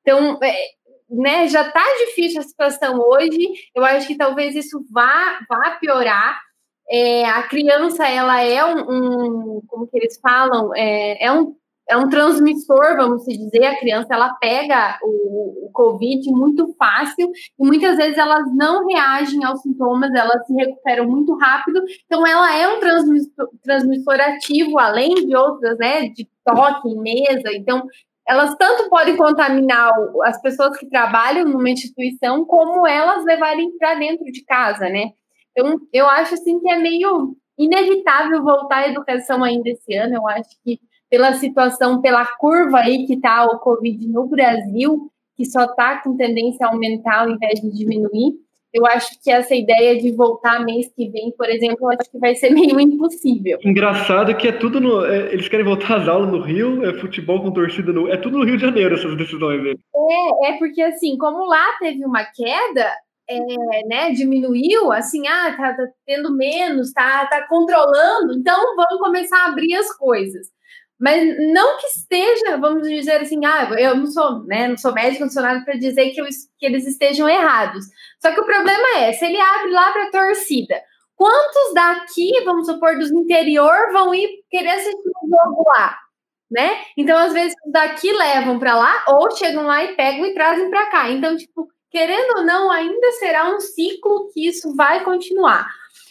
Então, 0.00 0.38
é, 0.42 0.56
né, 1.10 1.46
já 1.48 1.60
está 1.60 1.84
difícil 2.06 2.40
a 2.40 2.44
situação 2.44 2.98
hoje. 2.98 3.38
Eu 3.74 3.84
acho 3.84 4.06
que 4.06 4.16
talvez 4.16 4.54
isso 4.54 4.82
vá, 4.90 5.40
vá 5.46 5.72
piorar 5.78 6.45
é, 6.90 7.24
a 7.24 7.42
criança 7.44 8.06
ela 8.06 8.42
é 8.42 8.64
um, 8.64 8.78
um, 8.78 9.62
como 9.66 9.86
que 9.86 9.96
eles 9.96 10.18
falam, 10.20 10.70
é, 10.74 11.24
é, 11.24 11.32
um, 11.32 11.54
é 11.88 11.96
um 11.96 12.08
transmissor, 12.08 12.96
vamos 12.96 13.24
dizer, 13.24 13.64
a 13.64 13.78
criança 13.78 14.08
ela 14.14 14.32
pega 14.34 14.98
o, 15.02 15.66
o 15.66 15.70
Covid 15.72 16.30
muito 16.30 16.74
fácil 16.78 17.30
e 17.58 17.66
muitas 17.66 17.96
vezes 17.96 18.16
elas 18.16 18.44
não 18.54 18.86
reagem 18.86 19.44
aos 19.44 19.60
sintomas, 19.62 20.14
elas 20.14 20.46
se 20.46 20.54
recuperam 20.54 21.08
muito 21.08 21.36
rápido, 21.36 21.82
então 22.04 22.26
ela 22.26 22.56
é 22.56 22.68
um 22.68 22.80
transmissor, 22.80 23.48
transmissor 23.62 24.20
ativo, 24.20 24.78
além 24.78 25.14
de 25.26 25.36
outras, 25.36 25.76
né, 25.78 26.08
de 26.08 26.28
toque 26.44 26.88
em 26.88 27.00
mesa, 27.00 27.52
então 27.52 27.84
elas 28.28 28.56
tanto 28.56 28.88
podem 28.90 29.16
contaminar 29.16 29.92
as 30.24 30.40
pessoas 30.42 30.76
que 30.76 30.88
trabalham 30.88 31.46
numa 31.46 31.70
instituição, 31.70 32.44
como 32.44 32.86
elas 32.86 33.24
levarem 33.24 33.76
para 33.78 33.94
dentro 33.94 34.24
de 34.24 34.44
casa, 34.44 34.88
né? 34.88 35.12
Então, 35.56 35.80
eu 35.90 36.06
acho 36.06 36.34
assim 36.34 36.60
que 36.60 36.70
é 36.70 36.76
meio 36.76 37.34
inevitável 37.58 38.42
voltar 38.42 38.84
à 38.84 38.88
educação 38.88 39.42
ainda 39.42 39.70
esse 39.70 39.94
ano. 39.94 40.16
Eu 40.16 40.28
acho 40.28 40.50
que 40.62 40.78
pela 41.08 41.32
situação, 41.34 42.02
pela 42.02 42.26
curva 42.36 42.80
aí 42.80 43.06
que 43.06 43.14
está 43.14 43.44
o 43.46 43.58
Covid 43.58 44.06
no 44.08 44.26
Brasil, 44.26 45.10
que 45.36 45.46
só 45.46 45.64
está 45.64 46.02
com 46.02 46.16
tendência 46.16 46.66
a 46.66 46.70
aumentar 46.70 47.20
ao 47.20 47.30
invés 47.30 47.60
de 47.60 47.70
diminuir, 47.70 48.34
eu 48.74 48.84
acho 48.84 49.18
que 49.22 49.30
essa 49.30 49.54
ideia 49.54 49.98
de 49.98 50.12
voltar 50.12 50.62
mês 50.62 50.92
que 50.94 51.08
vem, 51.08 51.32
por 51.38 51.48
exemplo, 51.48 51.78
eu 51.80 51.90
acho 51.98 52.10
que 52.10 52.18
vai 52.18 52.34
ser 52.34 52.50
meio 52.52 52.78
impossível. 52.78 53.58
Engraçado 53.64 54.36
que 54.36 54.48
é 54.48 54.52
tudo 54.52 54.78
no. 54.78 55.06
É, 55.06 55.32
eles 55.32 55.48
querem 55.48 55.64
voltar 55.64 56.02
às 56.02 56.08
aulas 56.08 56.30
no 56.30 56.42
Rio, 56.42 56.84
é 56.84 56.92
futebol 56.98 57.40
com 57.40 57.50
torcida 57.50 57.92
no. 57.92 58.08
É 58.08 58.18
tudo 58.18 58.38
no 58.38 58.44
Rio 58.44 58.56
de 58.56 58.62
Janeiro, 58.62 58.94
essas 58.94 59.16
decisões 59.16 59.62
dele. 59.62 59.78
É, 59.94 60.50
é 60.50 60.58
porque 60.58 60.82
assim, 60.82 61.16
como 61.16 61.46
lá 61.46 61.64
teve 61.80 62.04
uma 62.04 62.24
queda, 62.24 62.92
é, 63.28 63.86
né, 63.86 64.10
diminuiu, 64.12 64.92
assim, 64.92 65.26
ah, 65.26 65.54
tá, 65.56 65.74
tá, 65.74 65.86
tendo 66.06 66.34
menos, 66.36 66.92
tá, 66.92 67.26
tá 67.26 67.46
controlando, 67.48 68.34
então 68.38 68.76
vamos 68.76 68.98
começar 69.00 69.38
a 69.38 69.46
abrir 69.46 69.74
as 69.74 69.92
coisas. 69.96 70.48
Mas 70.98 71.36
não 71.52 71.76
que 71.76 71.86
esteja, 71.88 72.56
vamos 72.56 72.88
dizer 72.88 73.20
assim, 73.20 73.44
ah, 73.44 73.68
eu 73.78 73.96
não 73.96 74.06
sou, 74.06 74.44
né, 74.46 74.68
não 74.68 74.76
sou 74.78 74.94
médico, 74.94 75.24
não 75.24 75.30
sou 75.30 75.42
nada 75.42 75.62
para 75.64 75.74
dizer 75.74 76.10
que, 76.10 76.20
eu, 76.20 76.26
que 76.58 76.66
eles 76.66 76.86
estejam 76.86 77.28
errados. 77.28 77.84
Só 78.20 78.32
que 78.32 78.40
o 78.40 78.46
problema 78.46 78.98
é, 78.98 79.12
se 79.12 79.26
ele 79.26 79.38
abre 79.38 79.72
lá 79.72 79.92
para 79.92 80.04
a 80.04 80.10
torcida, 80.10 80.80
quantos 81.14 81.74
daqui, 81.74 82.32
vamos 82.44 82.66
supor, 82.66 82.98
dos 82.98 83.10
interior 83.10 83.92
vão 83.92 84.14
ir 84.14 84.28
querer 84.50 84.70
assistir 84.70 85.10
um 85.22 85.28
jogo 85.28 85.64
lá? 85.68 85.98
Né? 86.50 86.80
Então, 86.96 87.18
às 87.18 87.32
vezes, 87.32 87.54
daqui 87.72 88.12
levam 88.12 88.58
para 88.58 88.76
lá, 88.76 89.04
ou 89.08 89.30
chegam 89.32 89.66
lá 89.66 89.82
e 89.84 89.96
pegam 89.96 90.24
e 90.24 90.32
trazem 90.32 90.70
para 90.70 90.86
cá. 90.90 91.10
Então, 91.10 91.36
tipo, 91.36 91.68
querendo 91.96 92.36
ou 92.36 92.44
não, 92.44 92.70
ainda 92.70 93.10
será 93.12 93.48
um 93.54 93.58
ciclo 93.58 94.28
que 94.30 94.46
isso 94.46 94.76
vai 94.76 95.02
continuar. 95.02 95.66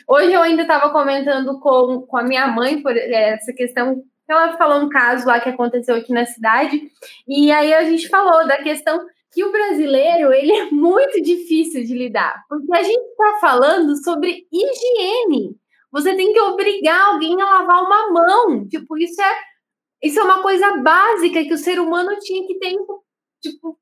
Hoje 0.07 0.33
eu 0.33 0.41
ainda 0.41 0.63
estava 0.63 0.91
comentando 0.91 1.59
com, 1.59 2.01
com 2.01 2.17
a 2.17 2.23
minha 2.23 2.47
mãe 2.47 2.81
por 2.81 2.97
essa 2.97 3.53
questão. 3.53 4.01
Ela 4.27 4.57
falou 4.57 4.81
um 4.81 4.89
caso 4.89 5.27
lá 5.27 5.39
que 5.39 5.49
aconteceu 5.49 5.93
aqui 5.93 6.11
na 6.11 6.25
cidade, 6.25 6.81
e 7.27 7.51
aí 7.51 7.71
a 7.71 7.83
gente 7.83 8.09
falou 8.09 8.47
da 8.47 8.57
questão 8.63 8.99
que 9.31 9.43
o 9.43 9.51
brasileiro 9.51 10.33
ele 10.33 10.53
é 10.53 10.71
muito 10.71 11.21
difícil 11.21 11.83
de 11.83 11.93
lidar, 11.93 12.43
porque 12.49 12.75
a 12.75 12.81
gente 12.81 13.03
está 13.03 13.37
falando 13.39 13.95
sobre 14.03 14.47
higiene. 14.51 15.55
Você 15.91 16.15
tem 16.15 16.33
que 16.33 16.41
obrigar 16.41 16.99
alguém 17.09 17.39
a 17.39 17.45
lavar 17.45 17.83
uma 17.83 18.11
mão. 18.11 18.67
Tipo, 18.67 18.97
isso 18.97 19.21
é, 19.21 19.35
isso 20.01 20.19
é 20.19 20.23
uma 20.23 20.41
coisa 20.41 20.77
básica 20.77 21.43
que 21.43 21.53
o 21.53 21.59
ser 21.59 21.79
humano 21.79 22.17
tinha 22.21 22.47
que 22.47 22.57
ter 22.57 22.73
tipo, 23.39 23.77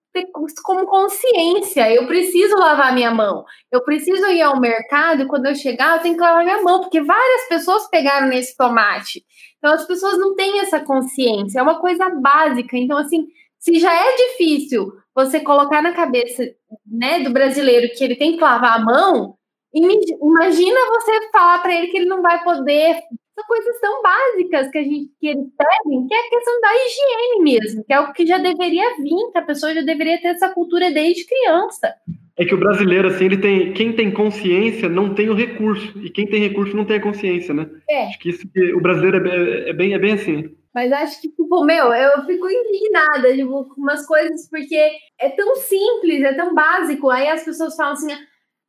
como 0.64 0.86
consciência. 0.86 1.92
Eu 1.92 2.06
preciso 2.08 2.56
lavar 2.56 2.94
minha 2.94 3.12
mão. 3.12 3.46
Eu 3.72 3.84
preciso 3.84 4.26
ir 4.28 4.42
ao 4.42 4.60
mercado 4.60 5.24
e 5.24 5.28
quando 5.28 5.48
eu 5.48 5.56
chegar, 5.56 5.98
eu 5.98 6.02
tenho 6.02 6.16
que 6.16 6.22
lavar 6.22 6.44
minha 6.44 6.62
mão, 6.62 6.82
porque 6.82 7.02
várias 7.02 7.48
pessoas 7.48 7.88
pegaram 7.90 8.28
nesse 8.28 8.56
tomate. 8.56 9.24
Então 9.58 9.74
as 9.74 9.86
pessoas 9.86 10.18
não 10.18 10.36
têm 10.36 10.60
essa 10.60 10.80
consciência. 10.80 11.60
É 11.60 11.64
uma 11.64 11.80
coisa 11.80 12.10
básica. 12.10 12.78
Então, 12.78 12.98
assim, 12.98 13.28
se 13.58 13.80
já 13.80 13.94
é 13.94 14.16
difícil 14.16 14.92
você 15.16 15.40
colocar 15.40 15.82
na 15.82 15.94
cabeça 15.94 16.44
né, 16.86 17.20
do 17.22 17.32
brasileiro 17.32 17.94
que 17.96 18.04
ele 18.04 18.16
tem 18.16 18.36
que 18.36 18.42
lavar 18.42 18.78
a 18.78 18.84
mão, 18.84 19.38
imagina 19.74 20.80
você 20.90 21.32
falar 21.32 21.60
para 21.60 21.74
ele 21.74 21.88
que 21.88 21.98
ele 21.98 22.06
não 22.06 22.22
vai 22.22 22.44
poder 22.44 23.00
são 23.36 23.44
coisas 23.46 23.80
tão 23.80 24.02
básicas 24.02 24.70
que 24.70 24.78
a 24.78 24.84
gente 24.84 25.12
que 25.20 25.28
eles 25.28 25.48
pedem, 25.58 26.08
que 26.08 26.14
é 26.14 26.20
a 26.20 26.30
questão 26.30 26.62
da 26.62 26.70
higiene 26.76 27.44
mesmo, 27.44 27.84
que 27.84 27.94
é 27.94 28.00
o 28.00 28.14
que 28.14 28.26
já 28.26 28.38
deveria 28.38 28.96
vir, 28.98 29.32
que 29.32 29.38
a 29.38 29.42
pessoa 29.42 29.74
já 29.74 29.82
deveria 29.82 30.22
ter 30.22 30.30
essa 30.30 30.50
cultura 30.50 30.92
desde 30.92 31.26
criança. 31.26 31.94
É 32.36 32.46
que 32.46 32.56
o 32.56 32.60
brasileiro, 32.60 33.08
assim, 33.08 33.26
ele 33.26 33.38
tem. 33.38 33.74
Quem 33.74 33.94
tem 33.94 34.12
consciência 34.12 34.90
não 34.90 35.14
tem 35.14 35.30
o 35.30 35.36
recurso. 35.36 36.00
E 36.00 36.10
quem 36.10 36.26
tem 36.26 36.42
recurso 36.42 36.76
não 36.76 36.86
tem 36.86 36.98
a 36.98 37.02
consciência, 37.02 37.54
né? 37.54 37.70
É. 37.88 38.06
Acho 38.06 38.20
que 38.20 38.30
isso 38.30 38.48
o 38.76 38.82
brasileiro 38.82 39.28
é, 39.28 39.70
é, 39.70 39.74
bem, 39.74 39.94
é 39.94 40.00
bem 40.00 40.14
assim. 40.14 40.50
Mas 40.74 40.92
acho 40.92 41.22
que, 41.22 41.30
tipo, 41.30 41.64
meu, 41.64 41.94
eu 41.94 42.26
fico 42.26 42.50
indignada, 42.50 43.32
tipo, 43.36 43.66
com 43.66 43.82
umas 43.82 44.08
coisas, 44.08 44.50
porque 44.50 44.76
é 45.20 45.30
tão 45.30 45.56
simples, 45.58 46.24
é 46.24 46.34
tão 46.34 46.56
básico. 46.56 47.12
Aí 47.12 47.28
as 47.28 47.46
pessoas 47.46 47.76
falam 47.76 47.94
assim, 47.94 48.12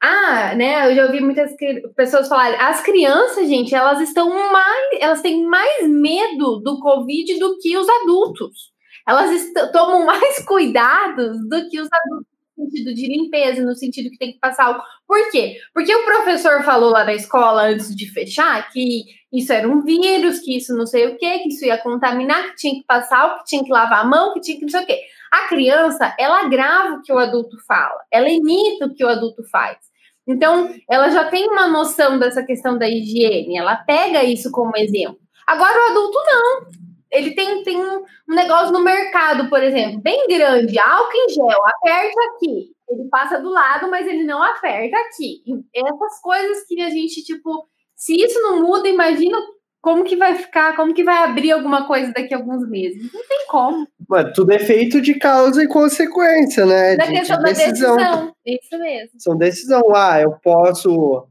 ah, 0.05 0.55
né? 0.55 0.87
Eu 0.91 0.95
já 0.95 1.07
ouvi 1.07 1.21
muitas 1.21 1.51
pessoas 1.97 2.29
falarem, 2.29 2.61
as 2.61 2.83
crianças, 2.83 3.49
gente, 3.49 3.75
elas 3.75 4.01
estão 4.01 4.29
mais, 4.53 5.01
elas 5.01 5.23
têm 5.23 5.47
mais 5.47 5.89
medo 5.89 6.61
do 6.61 6.79
Covid 6.79 7.39
do 7.39 7.59
que 7.59 7.75
os 7.77 7.89
adultos. 7.89 8.73
Elas 9.09 9.31
tomam 9.73 10.05
mais 10.05 10.39
cuidados 10.45 11.39
do 11.49 11.69
que 11.71 11.81
os 11.81 11.89
adultos 11.91 12.35
no 12.57 12.71
sentido 12.71 12.95
de 12.95 13.07
limpeza, 13.09 13.63
no 13.65 13.75
sentido 13.75 14.11
que 14.11 14.19
tem 14.19 14.33
que 14.33 14.39
passar 14.39 14.67
algo. 14.67 14.83
Por 15.09 15.31
quê? 15.31 15.57
Porque 15.73 15.95
o 15.95 16.05
professor 16.05 16.63
falou 16.63 16.91
lá 16.91 17.05
na 17.05 17.15
escola 17.15 17.65
antes 17.65 17.95
de 17.97 18.07
fechar 18.13 18.71
que 18.71 19.05
isso 19.33 19.53
era 19.53 19.69
um 19.69 19.83
vírus, 19.83 20.39
que 20.39 20.57
isso 20.57 20.77
não 20.77 20.87
sei 20.87 21.07
o 21.09 21.17
quê, 21.17 21.41
que 21.41 21.49
isso 21.49 21.65
ia 21.65 21.79
contaminar, 21.79 22.51
que 22.51 22.57
tinha 22.57 22.75
que 22.75 22.87
passar 22.87 23.21
algo, 23.21 23.39
que 23.39 23.45
tinha 23.45 23.65
que 23.65 23.73
lavar 23.73 24.01
a 24.01 24.09
mão, 24.09 24.35
que 24.35 24.41
tinha 24.41 24.57
que 24.57 24.63
não 24.63 24.69
sei 24.69 24.83
o 24.83 24.87
quê. 24.87 25.01
A 25.33 25.49
criança, 25.49 26.15
ela 26.19 26.49
grava 26.49 26.97
o 26.97 27.03
que 27.03 27.13
o 27.13 27.19
adulto 27.19 27.57
fala, 27.67 28.01
ela 28.13 28.29
imita 28.29 28.87
o 28.87 28.95
que 28.95 29.05
o 29.05 29.09
adulto 29.09 29.43
faz. 29.51 29.79
Então, 30.27 30.75
ela 30.89 31.11
já 31.11 31.29
tem 31.29 31.49
uma 31.49 31.69
noção 31.69 32.19
dessa 32.19 32.43
questão 32.43 32.79
da 32.79 32.89
higiene, 32.89 33.59
ela 33.59 33.77
pega 33.77 34.25
isso 34.25 34.51
como 34.51 34.77
exemplo. 34.77 35.19
Agora, 35.47 35.79
o 35.79 35.91
adulto 35.91 36.19
não. 36.27 36.85
Ele 37.11 37.35
tem, 37.35 37.63
tem 37.63 37.77
um, 37.79 38.03
negócio 38.27 38.73
no 38.73 38.83
mercado, 38.83 39.49
por 39.49 39.63
exemplo, 39.63 40.01
bem 40.01 40.27
grande, 40.27 40.79
álcool 40.79 41.13
em 41.15 41.29
gel, 41.29 41.67
aperta 41.67 42.21
aqui. 42.35 42.73
Ele 42.89 43.09
passa 43.09 43.39
do 43.39 43.51
lado, 43.51 43.89
mas 43.89 44.07
ele 44.07 44.25
não 44.25 44.43
aperta 44.43 44.97
aqui. 44.97 45.43
essas 45.73 46.21
coisas 46.21 46.67
que 46.67 46.81
a 46.81 46.91
gente, 46.91 47.23
tipo, 47.23 47.69
se 47.95 48.17
isso 48.17 48.41
não 48.41 48.63
muda, 48.63 48.89
imagina 48.89 49.39
como 49.85 50.03
que 50.03 50.17
vai 50.17 50.35
ficar, 50.35 50.75
como 50.75 50.95
que 50.95 51.05
vai 51.05 51.19
abrir 51.19 51.53
alguma 51.53 51.87
coisa 51.87 52.11
daqui 52.11 52.33
a 52.33 52.39
alguns 52.39 52.67
meses? 52.67 53.03
Não 53.13 53.21
tem 53.29 53.47
como. 53.47 53.87
Mas 54.09 54.33
tudo 54.33 54.51
é 54.51 54.59
feito 54.59 54.99
de 54.99 55.13
causa 55.19 55.63
e 55.63 55.69
consequência, 55.69 56.65
né? 56.65 56.97
Da 56.97 57.05
de, 57.05 57.13
questão 57.13 57.37
de 57.37 57.43
da 57.43 57.51
decisão. 57.51 57.97
decisão. 57.99 58.35
Isso 58.47 58.79
mesmo. 58.79 59.11
São 59.19 59.37
decisão. 59.37 59.83
Ah, 59.95 60.23
eu 60.23 60.33
posso 60.43 61.29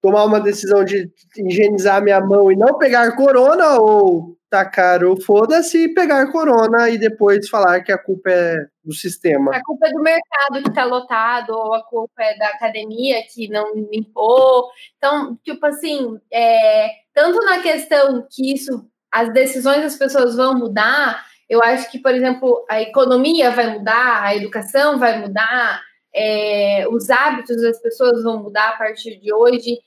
tomar 0.00 0.24
uma 0.24 0.40
decisão 0.40 0.82
de 0.82 1.10
higienizar 1.36 2.02
minha 2.02 2.22
mão 2.22 2.50
e 2.50 2.56
não 2.56 2.78
pegar 2.78 3.14
corona 3.14 3.78
ou 3.78 4.34
tacar 4.50 5.04
o 5.04 5.20
foda-se, 5.20 5.94
pegar 5.94 6.30
corona 6.32 6.90
e 6.90 6.98
depois 6.98 7.48
falar 7.48 7.80
que 7.82 7.92
a 7.92 7.98
culpa 7.98 8.30
é 8.30 8.66
do 8.84 8.92
sistema. 8.92 9.54
A 9.54 9.62
culpa 9.62 9.86
é 9.86 9.92
do 9.92 10.02
mercado 10.02 10.62
que 10.62 10.68
está 10.68 10.84
lotado, 10.84 11.50
ou 11.50 11.72
a 11.72 11.82
culpa 11.84 12.22
é 12.22 12.36
da 12.36 12.48
academia 12.48 13.22
que 13.32 13.48
não 13.48 13.72
limpou. 13.74 14.68
Então, 14.96 15.38
tipo 15.44 15.64
assim, 15.64 16.18
é, 16.32 16.88
tanto 17.14 17.38
na 17.44 17.62
questão 17.62 18.26
que 18.28 18.52
isso, 18.52 18.84
as 19.12 19.32
decisões 19.32 19.82
das 19.82 19.96
pessoas 19.96 20.36
vão 20.36 20.58
mudar, 20.58 21.24
eu 21.48 21.62
acho 21.62 21.90
que, 21.90 21.98
por 22.00 22.12
exemplo, 22.12 22.64
a 22.68 22.82
economia 22.82 23.50
vai 23.50 23.72
mudar, 23.72 24.24
a 24.24 24.34
educação 24.34 24.98
vai 24.98 25.20
mudar, 25.20 25.80
é, 26.12 26.86
os 26.88 27.08
hábitos 27.08 27.62
das 27.62 27.80
pessoas 27.80 28.22
vão 28.24 28.42
mudar 28.42 28.70
a 28.70 28.76
partir 28.76 29.20
de 29.20 29.32
hoje. 29.32 29.78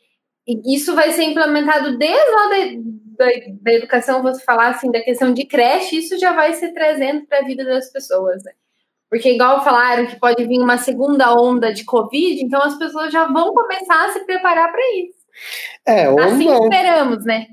E 0.45 0.75
isso 0.75 0.93
vai 0.93 1.11
ser 1.11 1.23
implementado 1.23 1.97
desde 1.97 2.31
lá 2.31 2.49
da, 3.17 3.25
da 3.61 3.73
educação, 3.73 4.21
você 4.21 4.43
falar 4.43 4.69
assim, 4.69 4.91
da 4.91 5.01
questão 5.01 5.33
de 5.33 5.45
creche, 5.45 5.97
isso 5.97 6.17
já 6.19 6.33
vai 6.33 6.53
ser 6.53 6.73
trazendo 6.73 7.25
para 7.25 7.39
a 7.39 7.43
vida 7.43 7.63
das 7.65 7.91
pessoas, 7.91 8.43
né? 8.43 8.51
Porque, 9.09 9.31
igual 9.31 9.63
falaram 9.63 10.07
que 10.07 10.19
pode 10.19 10.43
vir 10.45 10.59
uma 10.59 10.77
segunda 10.77 11.33
onda 11.35 11.71
de 11.71 11.85
Covid, 11.85 12.43
então 12.43 12.61
as 12.61 12.77
pessoas 12.77 13.13
já 13.13 13.25
vão 13.27 13.53
começar 13.53 14.05
a 14.05 14.13
se 14.13 14.25
preparar 14.25 14.71
para 14.71 14.81
isso. 14.97 15.23
É, 15.85 16.09
ou 16.09 16.19
assim 16.19 16.45
não. 16.45 16.63
esperamos, 16.63 17.23
né? 17.25 17.45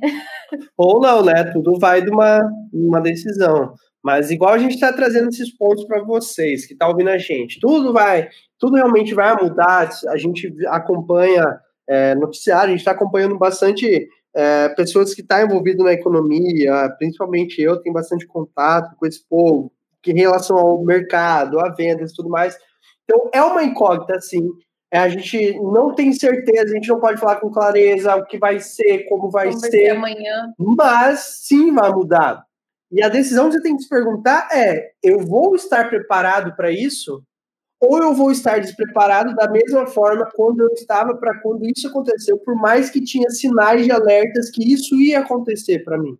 Ou 0.76 1.00
não, 1.00 1.22
né? 1.22 1.44
Tudo 1.52 1.78
vai 1.78 2.02
de 2.02 2.10
uma, 2.10 2.40
uma 2.72 3.00
decisão. 3.00 3.74
Mas 4.02 4.30
igual 4.30 4.54
a 4.54 4.58
gente 4.58 4.74
está 4.74 4.92
trazendo 4.92 5.28
esses 5.28 5.54
pontos 5.56 5.84
para 5.84 6.02
vocês 6.02 6.64
que 6.64 6.72
estão 6.72 6.88
tá 6.88 6.92
ouvindo 6.92 7.10
a 7.10 7.18
gente, 7.18 7.60
tudo 7.60 7.92
vai, 7.92 8.28
tudo 8.58 8.76
realmente 8.76 9.14
vai 9.14 9.34
mudar. 9.36 9.90
A 10.08 10.16
gente 10.16 10.52
acompanha 10.68 11.44
é, 11.88 12.14
noticiário, 12.14 12.68
a 12.68 12.70
gente 12.70 12.78
está 12.80 12.92
acompanhando 12.92 13.36
bastante 13.38 14.08
é, 14.34 14.68
pessoas 14.70 15.14
que 15.14 15.22
estão 15.22 15.38
tá 15.38 15.44
envolvidas 15.44 15.84
na 15.84 15.92
economia, 15.92 16.88
principalmente 16.98 17.60
eu 17.60 17.76
tenho 17.80 17.94
bastante 17.94 18.26
contato 18.26 18.96
com 18.96 19.06
esse 19.06 19.24
povo, 19.28 19.72
que 20.02 20.12
em 20.12 20.18
relação 20.18 20.56
ao 20.56 20.84
mercado, 20.84 21.58
a 21.60 21.68
vendas 21.68 22.12
e 22.12 22.14
tudo 22.14 22.28
mais. 22.28 22.56
Então, 23.04 23.28
é 23.32 23.42
uma 23.42 23.64
incógnita, 23.64 24.20
sim. 24.20 24.48
É, 24.92 24.98
a 24.98 25.08
gente 25.08 25.58
não 25.60 25.94
tem 25.94 26.12
certeza, 26.12 26.72
a 26.72 26.74
gente 26.74 26.88
não 26.88 26.98
pode 26.98 27.20
falar 27.20 27.36
com 27.36 27.50
clareza 27.50 28.16
o 28.16 28.24
que 28.24 28.38
vai 28.38 28.58
ser, 28.58 29.08
como 29.08 29.30
vai 29.30 29.48
como 29.48 29.60
ser. 29.60 29.70
Vai 29.70 29.80
ser 29.80 29.90
amanhã. 29.90 30.52
Mas 30.58 31.20
sim 31.42 31.72
vai 31.72 31.90
mudar. 31.92 32.44
E 32.90 33.02
a 33.02 33.08
decisão 33.08 33.48
que 33.48 33.52
você 33.52 33.62
tem 33.62 33.76
que 33.76 33.84
se 33.84 33.88
perguntar 33.88 34.48
é: 34.52 34.90
eu 35.02 35.20
vou 35.20 35.54
estar 35.54 35.88
preparado 35.88 36.56
para 36.56 36.72
isso? 36.72 37.22
Ou 37.80 38.02
eu 38.02 38.14
vou 38.14 38.30
estar 38.30 38.60
despreparado 38.60 39.34
da 39.34 39.50
mesma 39.50 39.86
forma 39.86 40.28
quando 40.34 40.60
eu 40.60 40.68
estava 40.68 41.16
para 41.16 41.40
quando 41.40 41.64
isso 41.64 41.88
aconteceu, 41.88 42.36
por 42.38 42.54
mais 42.54 42.90
que 42.90 43.00
tinha 43.00 43.30
sinais 43.30 43.84
de 43.84 43.90
alertas 43.90 44.50
que 44.50 44.70
isso 44.70 44.94
ia 45.00 45.20
acontecer 45.20 45.82
para 45.82 45.98
mim. 45.98 46.16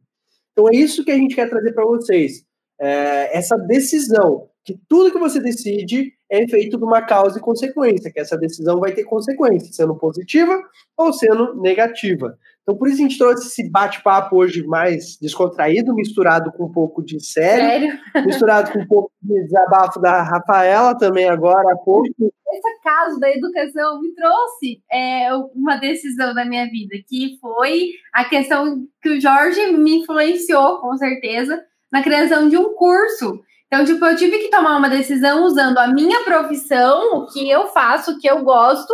Então 0.52 0.68
é 0.68 0.74
isso 0.74 1.04
que 1.04 1.10
a 1.10 1.16
gente 1.16 1.34
quer 1.34 1.50
trazer 1.50 1.72
para 1.72 1.84
vocês. 1.84 2.44
É, 2.80 3.36
essa 3.36 3.56
decisão, 3.58 4.48
que 4.64 4.78
tudo 4.88 5.12
que 5.12 5.18
você 5.18 5.38
decide 5.38 6.12
é 6.30 6.46
feito 6.48 6.78
de 6.78 6.84
uma 6.84 7.02
causa 7.02 7.38
e 7.38 7.42
consequência, 7.42 8.10
que 8.10 8.20
essa 8.20 8.38
decisão 8.38 8.80
vai 8.80 8.92
ter 8.92 9.04
consequência, 9.04 9.72
sendo 9.72 9.94
positiva 9.96 10.58
ou 10.96 11.12
sendo 11.12 11.60
negativa. 11.60 12.38
Então, 12.70 12.78
por 12.78 12.86
isso 12.86 12.98
a 12.98 13.02
gente 13.02 13.18
trouxe 13.18 13.48
esse 13.48 13.68
bate-papo 13.68 14.36
hoje 14.36 14.62
mais 14.64 15.18
descontraído, 15.20 15.92
misturado 15.92 16.52
com 16.52 16.66
um 16.66 16.72
pouco 16.72 17.02
de 17.02 17.18
sério, 17.18 17.90
sério? 17.90 17.98
misturado 18.24 18.70
com 18.70 18.78
um 18.78 18.86
pouco 18.86 19.10
de 19.20 19.42
desabafo 19.42 20.00
da 20.00 20.22
Rafaela 20.22 20.96
também 20.96 21.28
agora 21.28 21.72
há 21.72 21.76
pouco. 21.76 22.06
Esse 22.06 22.80
caso 22.84 23.18
da 23.18 23.28
educação 23.28 24.00
me 24.00 24.14
trouxe 24.14 24.80
é, 24.92 25.34
uma 25.52 25.78
decisão 25.78 26.32
da 26.32 26.44
minha 26.44 26.66
vida, 26.66 26.94
que 27.08 27.38
foi 27.40 27.88
a 28.14 28.24
questão 28.24 28.86
que 29.02 29.10
o 29.10 29.20
Jorge 29.20 29.72
me 29.72 29.96
influenciou, 29.96 30.78
com 30.78 30.96
certeza, 30.96 31.60
na 31.90 32.04
criação 32.04 32.48
de 32.48 32.56
um 32.56 32.74
curso. 32.74 33.40
Então, 33.66 33.84
tipo, 33.84 34.04
eu 34.04 34.16
tive 34.16 34.38
que 34.38 34.50
tomar 34.50 34.76
uma 34.76 34.88
decisão 34.88 35.44
usando 35.44 35.78
a 35.78 35.88
minha 35.88 36.22
profissão, 36.22 37.18
o 37.18 37.26
que 37.26 37.50
eu 37.50 37.66
faço, 37.68 38.12
o 38.12 38.18
que 38.18 38.28
eu 38.28 38.44
gosto, 38.44 38.92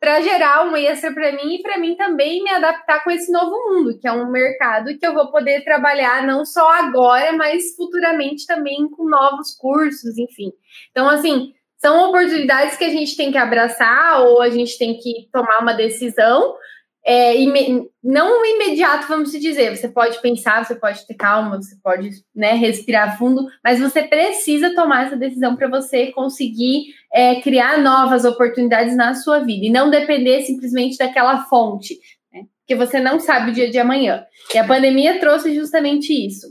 para 0.00 0.20
gerar 0.20 0.64
um 0.66 0.76
extra 0.76 1.12
para 1.12 1.32
mim 1.32 1.56
e 1.56 1.62
para 1.62 1.78
mim 1.78 1.96
também 1.96 2.42
me 2.42 2.50
adaptar 2.50 3.02
com 3.02 3.10
esse 3.10 3.32
novo 3.32 3.50
mundo, 3.50 3.98
que 3.98 4.06
é 4.06 4.12
um 4.12 4.30
mercado 4.30 4.96
que 4.96 5.06
eu 5.06 5.12
vou 5.12 5.30
poder 5.30 5.64
trabalhar 5.64 6.24
não 6.26 6.44
só 6.44 6.70
agora, 6.70 7.32
mas 7.32 7.74
futuramente 7.74 8.46
também 8.46 8.88
com 8.88 9.08
novos 9.08 9.56
cursos, 9.56 10.16
enfim. 10.16 10.52
Então, 10.90 11.08
assim, 11.08 11.52
são 11.78 12.08
oportunidades 12.08 12.76
que 12.76 12.84
a 12.84 12.90
gente 12.90 13.16
tem 13.16 13.32
que 13.32 13.38
abraçar 13.38 14.22
ou 14.22 14.40
a 14.40 14.50
gente 14.50 14.78
tem 14.78 14.96
que 14.98 15.28
tomar 15.32 15.58
uma 15.60 15.72
decisão, 15.72 16.54
é, 17.10 17.32
não 18.04 18.44
imediato, 18.44 19.08
vamos 19.08 19.32
dizer. 19.32 19.74
Você 19.74 19.88
pode 19.88 20.20
pensar, 20.20 20.62
você 20.62 20.74
pode 20.74 21.06
ter 21.06 21.14
calma, 21.14 21.56
você 21.56 21.74
pode 21.82 22.10
né, 22.36 22.52
respirar 22.52 23.16
fundo, 23.16 23.46
mas 23.64 23.80
você 23.80 24.02
precisa 24.02 24.74
tomar 24.74 25.06
essa 25.06 25.16
decisão 25.16 25.56
para 25.56 25.68
você 25.68 26.12
conseguir 26.12 26.94
é, 27.10 27.40
criar 27.40 27.78
novas 27.78 28.26
oportunidades 28.26 28.94
na 28.94 29.14
sua 29.14 29.38
vida 29.38 29.64
e 29.64 29.70
não 29.70 29.88
depender 29.88 30.42
simplesmente 30.42 30.98
daquela 30.98 31.44
fonte, 31.44 31.98
né, 32.30 32.42
porque 32.58 32.74
você 32.74 33.00
não 33.00 33.18
sabe 33.18 33.52
o 33.52 33.54
dia 33.54 33.70
de 33.70 33.78
amanhã. 33.78 34.22
E 34.54 34.58
a 34.58 34.66
pandemia 34.66 35.18
trouxe 35.18 35.54
justamente 35.54 36.12
isso. 36.12 36.46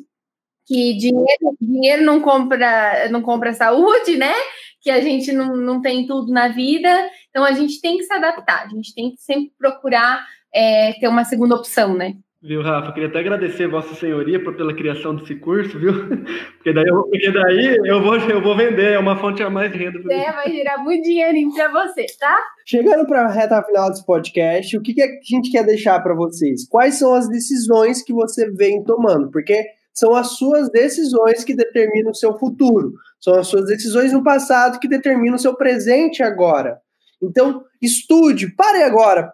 Que 0.65 0.97
dinheiro, 0.97 1.55
dinheiro 1.61 2.03
não 2.03 2.19
compra 2.19 3.07
não 3.09 3.21
compra 3.21 3.53
saúde, 3.53 4.17
né? 4.17 4.33
Que 4.81 4.89
a 4.89 4.99
gente 4.99 5.31
não, 5.31 5.55
não 5.55 5.81
tem 5.81 6.05
tudo 6.05 6.31
na 6.31 6.49
vida, 6.49 6.89
então 7.29 7.45
a 7.45 7.53
gente 7.53 7.79
tem 7.79 7.97
que 7.97 8.03
se 8.03 8.13
adaptar, 8.13 8.65
a 8.65 8.67
gente 8.67 8.93
tem 8.93 9.11
que 9.11 9.21
sempre 9.21 9.53
procurar 9.57 10.25
é, 10.53 10.93
ter 10.93 11.07
uma 11.07 11.23
segunda 11.23 11.55
opção, 11.55 11.95
né? 11.95 12.13
Viu, 12.41 12.61
Rafa? 12.61 12.91
Queria 12.93 13.09
até 13.09 13.19
agradecer 13.19 13.67
Vossa 13.67 13.95
Senhoria 13.95 14.41
por, 14.41 14.55
pela 14.55 14.73
criação 14.73 15.15
desse 15.15 15.35
curso, 15.35 15.79
viu? 15.79 15.91
Porque 16.55 16.71
daí, 16.71 16.85
eu, 16.85 17.03
porque 17.03 17.31
daí 17.31 17.77
eu, 17.83 18.01
vou, 18.01 18.15
eu 18.15 18.41
vou 18.41 18.55
vender, 18.55 18.93
é 18.93 18.99
uma 18.99 19.17
fonte 19.17 19.41
a 19.41 19.49
mais 19.49 19.71
de 19.71 19.77
renda. 19.79 19.99
É, 20.13 20.31
vai 20.31 20.51
gerar 20.51 20.77
muito 20.77 21.03
dinheirinho 21.03 21.51
para 21.53 21.71
você, 21.71 22.05
tá? 22.19 22.37
Chegando 22.65 23.07
para 23.07 23.25
a 23.25 23.31
reta 23.31 23.63
final 23.63 23.89
desse 23.89 24.05
podcast, 24.05 24.77
o 24.77 24.81
que, 24.81 24.93
que 24.93 25.01
a 25.01 25.07
gente 25.23 25.51
quer 25.51 25.65
deixar 25.65 25.99
para 26.01 26.13
vocês? 26.13 26.67
Quais 26.67 26.95
são 26.95 27.13
as 27.13 27.27
decisões 27.27 28.03
que 28.03 28.13
você 28.13 28.51
vem 28.51 28.83
tomando? 28.83 29.31
Porque 29.31 29.65
são 29.93 30.13
as 30.13 30.37
suas 30.37 30.69
decisões 30.69 31.43
que 31.43 31.55
determinam 31.55 32.11
o 32.11 32.15
seu 32.15 32.37
futuro. 32.37 32.93
São 33.19 33.33
as 33.33 33.47
suas 33.47 33.65
decisões 33.65 34.13
no 34.13 34.23
passado 34.23 34.79
que 34.79 34.87
determinam 34.87 35.35
o 35.35 35.39
seu 35.39 35.55
presente 35.55 36.21
agora. 36.21 36.77
Então, 37.21 37.63
estude, 37.81 38.53
pare 38.55 38.83
agora, 38.83 39.31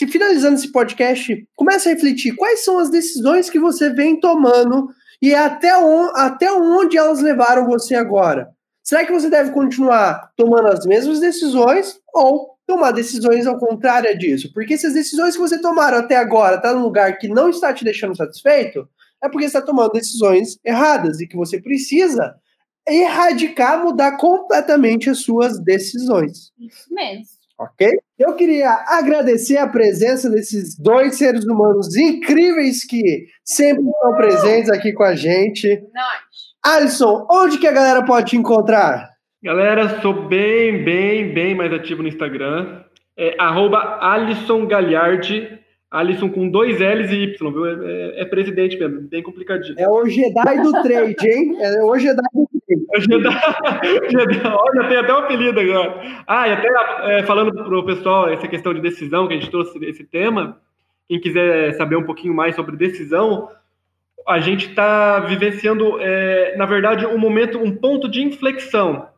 que 0.00 0.06
finalizando 0.06 0.54
esse 0.54 0.72
podcast, 0.72 1.46
comece 1.54 1.86
a 1.86 1.92
refletir 1.92 2.34
quais 2.34 2.64
são 2.64 2.78
as 2.78 2.88
decisões 2.88 3.50
que 3.50 3.60
você 3.60 3.90
vem 3.90 4.18
tomando 4.18 4.88
e 5.20 5.34
até, 5.34 5.76
on, 5.76 6.10
até 6.16 6.50
onde 6.50 6.96
elas 6.96 7.20
levaram 7.20 7.66
você 7.66 7.94
agora. 7.94 8.48
Será 8.82 9.04
que 9.04 9.12
você 9.12 9.28
deve 9.28 9.50
continuar 9.50 10.32
tomando 10.34 10.68
as 10.68 10.86
mesmas 10.86 11.20
decisões 11.20 12.00
ou 12.14 12.56
tomar 12.66 12.92
decisões 12.92 13.46
ao 13.46 13.58
contrário 13.58 14.16
disso? 14.18 14.50
Porque 14.54 14.78
se 14.78 14.86
as 14.86 14.94
decisões 14.94 15.34
que 15.34 15.42
você 15.42 15.60
tomaram 15.60 15.98
até 15.98 16.16
agora 16.16 16.56
estão 16.56 16.70
tá 16.70 16.78
num 16.78 16.84
lugar 16.84 17.18
que 17.18 17.28
não 17.28 17.50
está 17.50 17.70
te 17.74 17.84
deixando 17.84 18.16
satisfeito, 18.16 18.88
é 19.22 19.28
porque 19.28 19.50
você 19.50 19.58
está 19.58 19.60
tomando 19.60 19.92
decisões 19.92 20.56
erradas 20.64 21.20
e 21.20 21.26
que 21.26 21.36
você 21.36 21.60
precisa 21.60 22.34
erradicar, 22.88 23.84
mudar 23.84 24.16
completamente 24.16 25.10
as 25.10 25.18
suas 25.18 25.62
decisões. 25.62 26.52
Isso 26.58 26.86
mesmo 26.88 27.39
ok? 27.60 27.88
Eu 28.18 28.34
queria 28.34 28.70
agradecer 28.88 29.58
a 29.58 29.68
presença 29.68 30.30
desses 30.30 30.78
dois 30.78 31.16
seres 31.16 31.44
humanos 31.44 31.94
incríveis 31.94 32.84
que 32.84 33.26
sempre 33.44 33.84
estão 33.84 34.14
presentes 34.16 34.70
aqui 34.70 34.92
com 34.92 35.04
a 35.04 35.14
gente. 35.14 35.68
Nós. 35.94 36.50
Alisson, 36.64 37.26
onde 37.30 37.58
que 37.58 37.66
a 37.66 37.72
galera 37.72 38.04
pode 38.04 38.30
te 38.30 38.36
encontrar? 38.36 39.08
Galera, 39.42 40.00
sou 40.00 40.28
bem, 40.28 40.84
bem, 40.84 41.32
bem 41.32 41.54
mais 41.54 41.72
ativo 41.72 42.02
no 42.02 42.08
Instagram. 42.08 42.82
É 43.16 43.34
arroba 43.38 43.98
Alisson 44.00 44.66
Galhardi, 44.66 45.58
Alisson 45.90 46.30
com 46.30 46.48
dois 46.48 46.78
L's 46.78 47.10
e 47.10 47.24
Y, 47.24 47.52
viu? 47.52 47.66
É, 47.66 48.22
é, 48.22 48.24
presidente 48.24 48.78
mesmo, 48.78 49.00
bem 49.08 49.22
complicadinho. 49.22 49.74
É 49.78 49.88
o 49.88 50.06
Jedi 50.06 50.62
do 50.62 50.82
trade, 50.82 51.28
hein? 51.28 51.56
É 51.60 51.82
o 51.82 51.98
Jedi 51.98 52.22
do 52.32 52.48
o. 52.74 52.88
Olha, 54.58 54.88
tem 54.88 54.96
até 54.98 55.12
um 55.12 55.18
apelido 55.18 55.60
agora. 55.60 56.00
Ah, 56.26 56.48
e 56.48 56.52
até 56.52 56.68
é, 57.18 57.22
falando 57.24 57.52
pro 57.64 57.84
pessoal 57.84 58.28
essa 58.28 58.48
questão 58.48 58.72
de 58.74 58.80
decisão, 58.80 59.26
que 59.26 59.34
a 59.34 59.36
gente 59.36 59.50
trouxe 59.50 59.78
esse 59.84 60.04
tema, 60.04 60.58
quem 61.08 61.20
quiser 61.20 61.72
saber 61.74 61.96
um 61.96 62.04
pouquinho 62.04 62.34
mais 62.34 62.54
sobre 62.54 62.76
decisão, 62.76 63.48
a 64.26 64.38
gente 64.38 64.68
está 64.68 65.20
vivenciando, 65.20 65.98
é, 66.00 66.56
na 66.56 66.66
verdade, 66.66 67.06
um 67.06 67.18
momento, 67.18 67.58
um 67.58 67.74
ponto 67.74 68.08
de 68.08 68.22
inflexão 68.22 69.08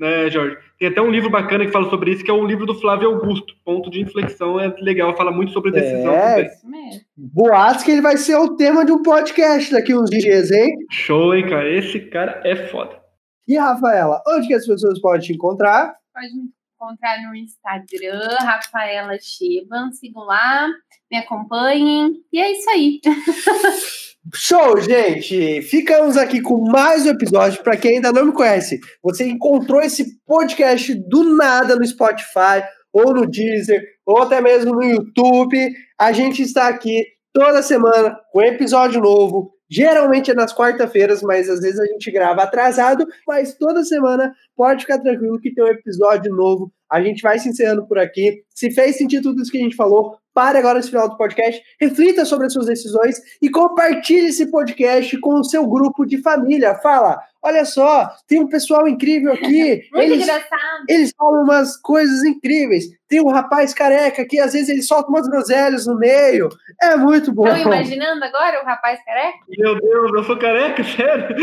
né, 0.00 0.30
Jorge? 0.30 0.56
Tem 0.78 0.88
até 0.88 1.02
um 1.02 1.10
livro 1.10 1.28
bacana 1.28 1.66
que 1.66 1.70
fala 1.70 1.90
sobre 1.90 2.12
isso, 2.12 2.24
que 2.24 2.30
é 2.30 2.34
o 2.34 2.46
livro 2.46 2.64
do 2.64 2.74
Flávio 2.74 3.10
Augusto. 3.10 3.54
Ponto 3.64 3.90
de 3.90 4.00
inflexão 4.00 4.58
é 4.58 4.74
legal, 4.80 5.14
fala 5.14 5.30
muito 5.30 5.52
sobre 5.52 5.70
decisão 5.70 6.12
é, 6.12 6.44
também. 6.44 7.00
Boatos 7.14 7.84
que 7.84 7.90
ele 7.90 8.00
vai 8.00 8.16
ser 8.16 8.36
o 8.36 8.56
tema 8.56 8.84
de 8.84 8.90
um 8.90 9.02
podcast 9.02 9.70
daqui 9.70 9.94
uns 9.94 10.08
dias, 10.08 10.50
hein? 10.50 10.74
Show, 10.90 11.34
hein, 11.34 11.46
cara? 11.48 11.68
Esse 11.68 12.00
cara 12.00 12.40
é 12.44 12.56
foda. 12.68 12.98
E, 13.46 13.58
Rafaela, 13.58 14.22
onde 14.26 14.48
que 14.48 14.54
as 14.54 14.66
pessoas 14.66 14.98
podem 15.00 15.20
te 15.20 15.32
encontrar? 15.34 15.94
Pode 16.14 16.34
me 16.34 16.50
encontrar 16.74 17.22
no 17.22 17.34
Instagram, 17.36 18.36
Rafaela 18.40 19.18
Cheban. 19.20 19.92
Sigam 19.92 20.24
lá, 20.24 20.66
me 21.10 21.18
acompanhem. 21.18 22.22
E 22.32 22.40
é 22.40 22.52
isso 22.52 22.70
aí. 22.70 23.00
Show, 24.34 24.78
gente! 24.82 25.62
Ficamos 25.62 26.18
aqui 26.18 26.42
com 26.42 26.60
mais 26.70 27.06
um 27.06 27.08
episódio. 27.08 27.62
Para 27.62 27.76
quem 27.78 27.96
ainda 27.96 28.12
não 28.12 28.26
me 28.26 28.32
conhece, 28.32 28.78
você 29.02 29.24
encontrou 29.24 29.80
esse 29.80 30.20
podcast 30.26 30.94
do 31.08 31.34
nada 31.36 31.74
no 31.74 31.86
Spotify, 31.86 32.62
ou 32.92 33.14
no 33.14 33.26
Deezer, 33.26 33.82
ou 34.04 34.18
até 34.18 34.42
mesmo 34.42 34.74
no 34.74 34.84
YouTube. 34.84 35.72
A 35.98 36.12
gente 36.12 36.42
está 36.42 36.68
aqui 36.68 37.02
toda 37.32 37.62
semana 37.62 38.14
com 38.30 38.42
episódio 38.42 39.00
novo. 39.00 39.52
Geralmente 39.70 40.30
é 40.30 40.34
nas 40.34 40.54
quarta-feiras, 40.54 41.22
mas 41.22 41.48
às 41.48 41.60
vezes 41.60 41.80
a 41.80 41.86
gente 41.86 42.10
grava 42.10 42.42
atrasado. 42.42 43.06
Mas 43.26 43.54
toda 43.54 43.82
semana 43.84 44.34
pode 44.54 44.82
ficar 44.82 44.98
tranquilo 44.98 45.40
que 45.40 45.54
tem 45.54 45.64
um 45.64 45.68
episódio 45.68 46.34
novo. 46.34 46.70
A 46.92 47.00
gente 47.00 47.22
vai 47.22 47.38
se 47.38 47.48
encerrando 47.48 47.86
por 47.86 47.98
aqui. 47.98 48.42
Se 48.54 48.70
fez 48.70 48.98
sentido 48.98 49.30
tudo 49.30 49.40
isso 49.40 49.50
que 49.50 49.58
a 49.58 49.62
gente 49.62 49.76
falou, 49.76 50.18
Pare 50.32 50.58
agora 50.58 50.76
nesse 50.76 50.90
final 50.90 51.08
do 51.08 51.16
podcast, 51.16 51.60
reflita 51.80 52.24
sobre 52.24 52.46
as 52.46 52.52
suas 52.52 52.66
decisões 52.66 53.20
e 53.42 53.50
compartilhe 53.50 54.28
esse 54.28 54.48
podcast 54.48 55.18
com 55.18 55.40
o 55.40 55.44
seu 55.44 55.66
grupo 55.66 56.06
de 56.06 56.22
família. 56.22 56.76
Fala, 56.76 57.20
olha 57.42 57.64
só, 57.64 58.08
tem 58.28 58.40
um 58.40 58.48
pessoal 58.48 58.86
incrível 58.86 59.32
aqui. 59.32 59.82
Muito 59.92 60.12
eles, 60.12 60.22
engraçado. 60.22 60.84
Eles 60.88 61.12
falam 61.16 61.42
umas 61.42 61.76
coisas 61.76 62.22
incríveis. 62.22 62.84
Tem 63.08 63.20
um 63.20 63.30
rapaz 63.30 63.74
careca 63.74 64.24
que 64.24 64.38
às 64.38 64.52
vezes 64.52 64.68
ele 64.68 64.82
solta 64.82 65.08
umas 65.08 65.26
groselhas 65.26 65.84
no 65.84 65.98
meio. 65.98 66.48
É 66.80 66.94
muito 66.94 67.32
bom. 67.32 67.48
Estão 67.48 67.72
imaginando 67.72 68.24
agora 68.24 68.62
o 68.62 68.64
rapaz 68.64 69.04
careca? 69.04 69.38
Meu 69.48 69.80
Deus, 69.80 70.12
eu 70.14 70.24
sou 70.24 70.38
careca, 70.38 70.84
sério? 70.84 71.34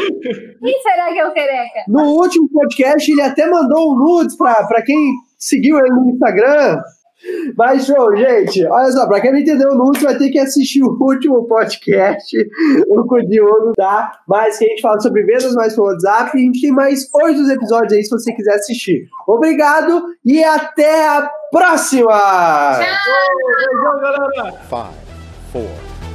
Quem 0.64 0.82
será 0.82 1.12
que 1.12 1.20
é 1.20 1.28
o 1.28 1.34
careca? 1.34 1.84
No 1.90 2.04
último 2.06 2.50
podcast, 2.50 3.12
ele 3.12 3.22
até 3.22 3.46
mandou 3.48 3.92
um 3.92 3.98
nudes 3.98 4.38
para 4.38 4.82
quem 4.82 5.14
seguiu 5.38 5.78
ele 5.78 5.90
no 5.90 6.10
Instagram. 6.10 6.82
Mas 7.58 7.86
show, 7.86 8.16
gente. 8.16 8.66
Olha 8.66 8.92
só, 8.92 9.08
pra 9.08 9.20
quem 9.20 9.32
não 9.32 9.40
entendeu 9.40 9.70
o 9.70 9.76
Lúcio, 9.76 10.04
vai 10.04 10.18
ter 10.18 10.30
que 10.30 10.40
assistir 10.40 10.84
o 10.84 10.98
último 11.00 11.46
podcast, 11.48 12.38
o 12.88 13.02
o 13.02 13.28
Diogo, 13.28 13.74
tá? 13.76 14.12
Mas 14.28 14.58
que 14.58 14.66
a 14.66 14.68
gente 14.68 14.82
fala 14.82 15.00
sobre 15.00 15.24
vendas 15.24 15.54
mais 15.56 15.74
pelo 15.76 15.88
WhatsApp. 15.88 16.38
E 16.38 16.42
a 16.42 16.44
gente 16.44 16.62
tem 16.62 16.72
mais 16.72 17.10
oito 17.14 17.50
episódios 17.50 17.94
aí 17.94 18.04
se 18.04 18.10
você 18.10 18.34
quiser 18.34 18.56
assistir. 18.56 19.08
Obrigado 19.28 20.04
e 20.26 20.44
até 20.44 21.08
a 21.08 21.30
próxima! 21.52 22.10
Tchau! 22.10 22.86
Tchau, 23.82 24.00
galera! 24.02 24.52
Five, 24.70 24.96
four, 25.52 25.70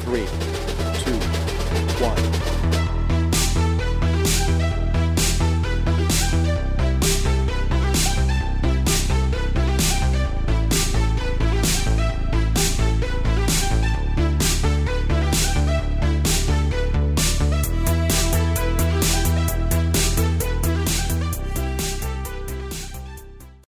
three, 0.04 0.26
two, 1.02 2.04
one. 2.04 2.31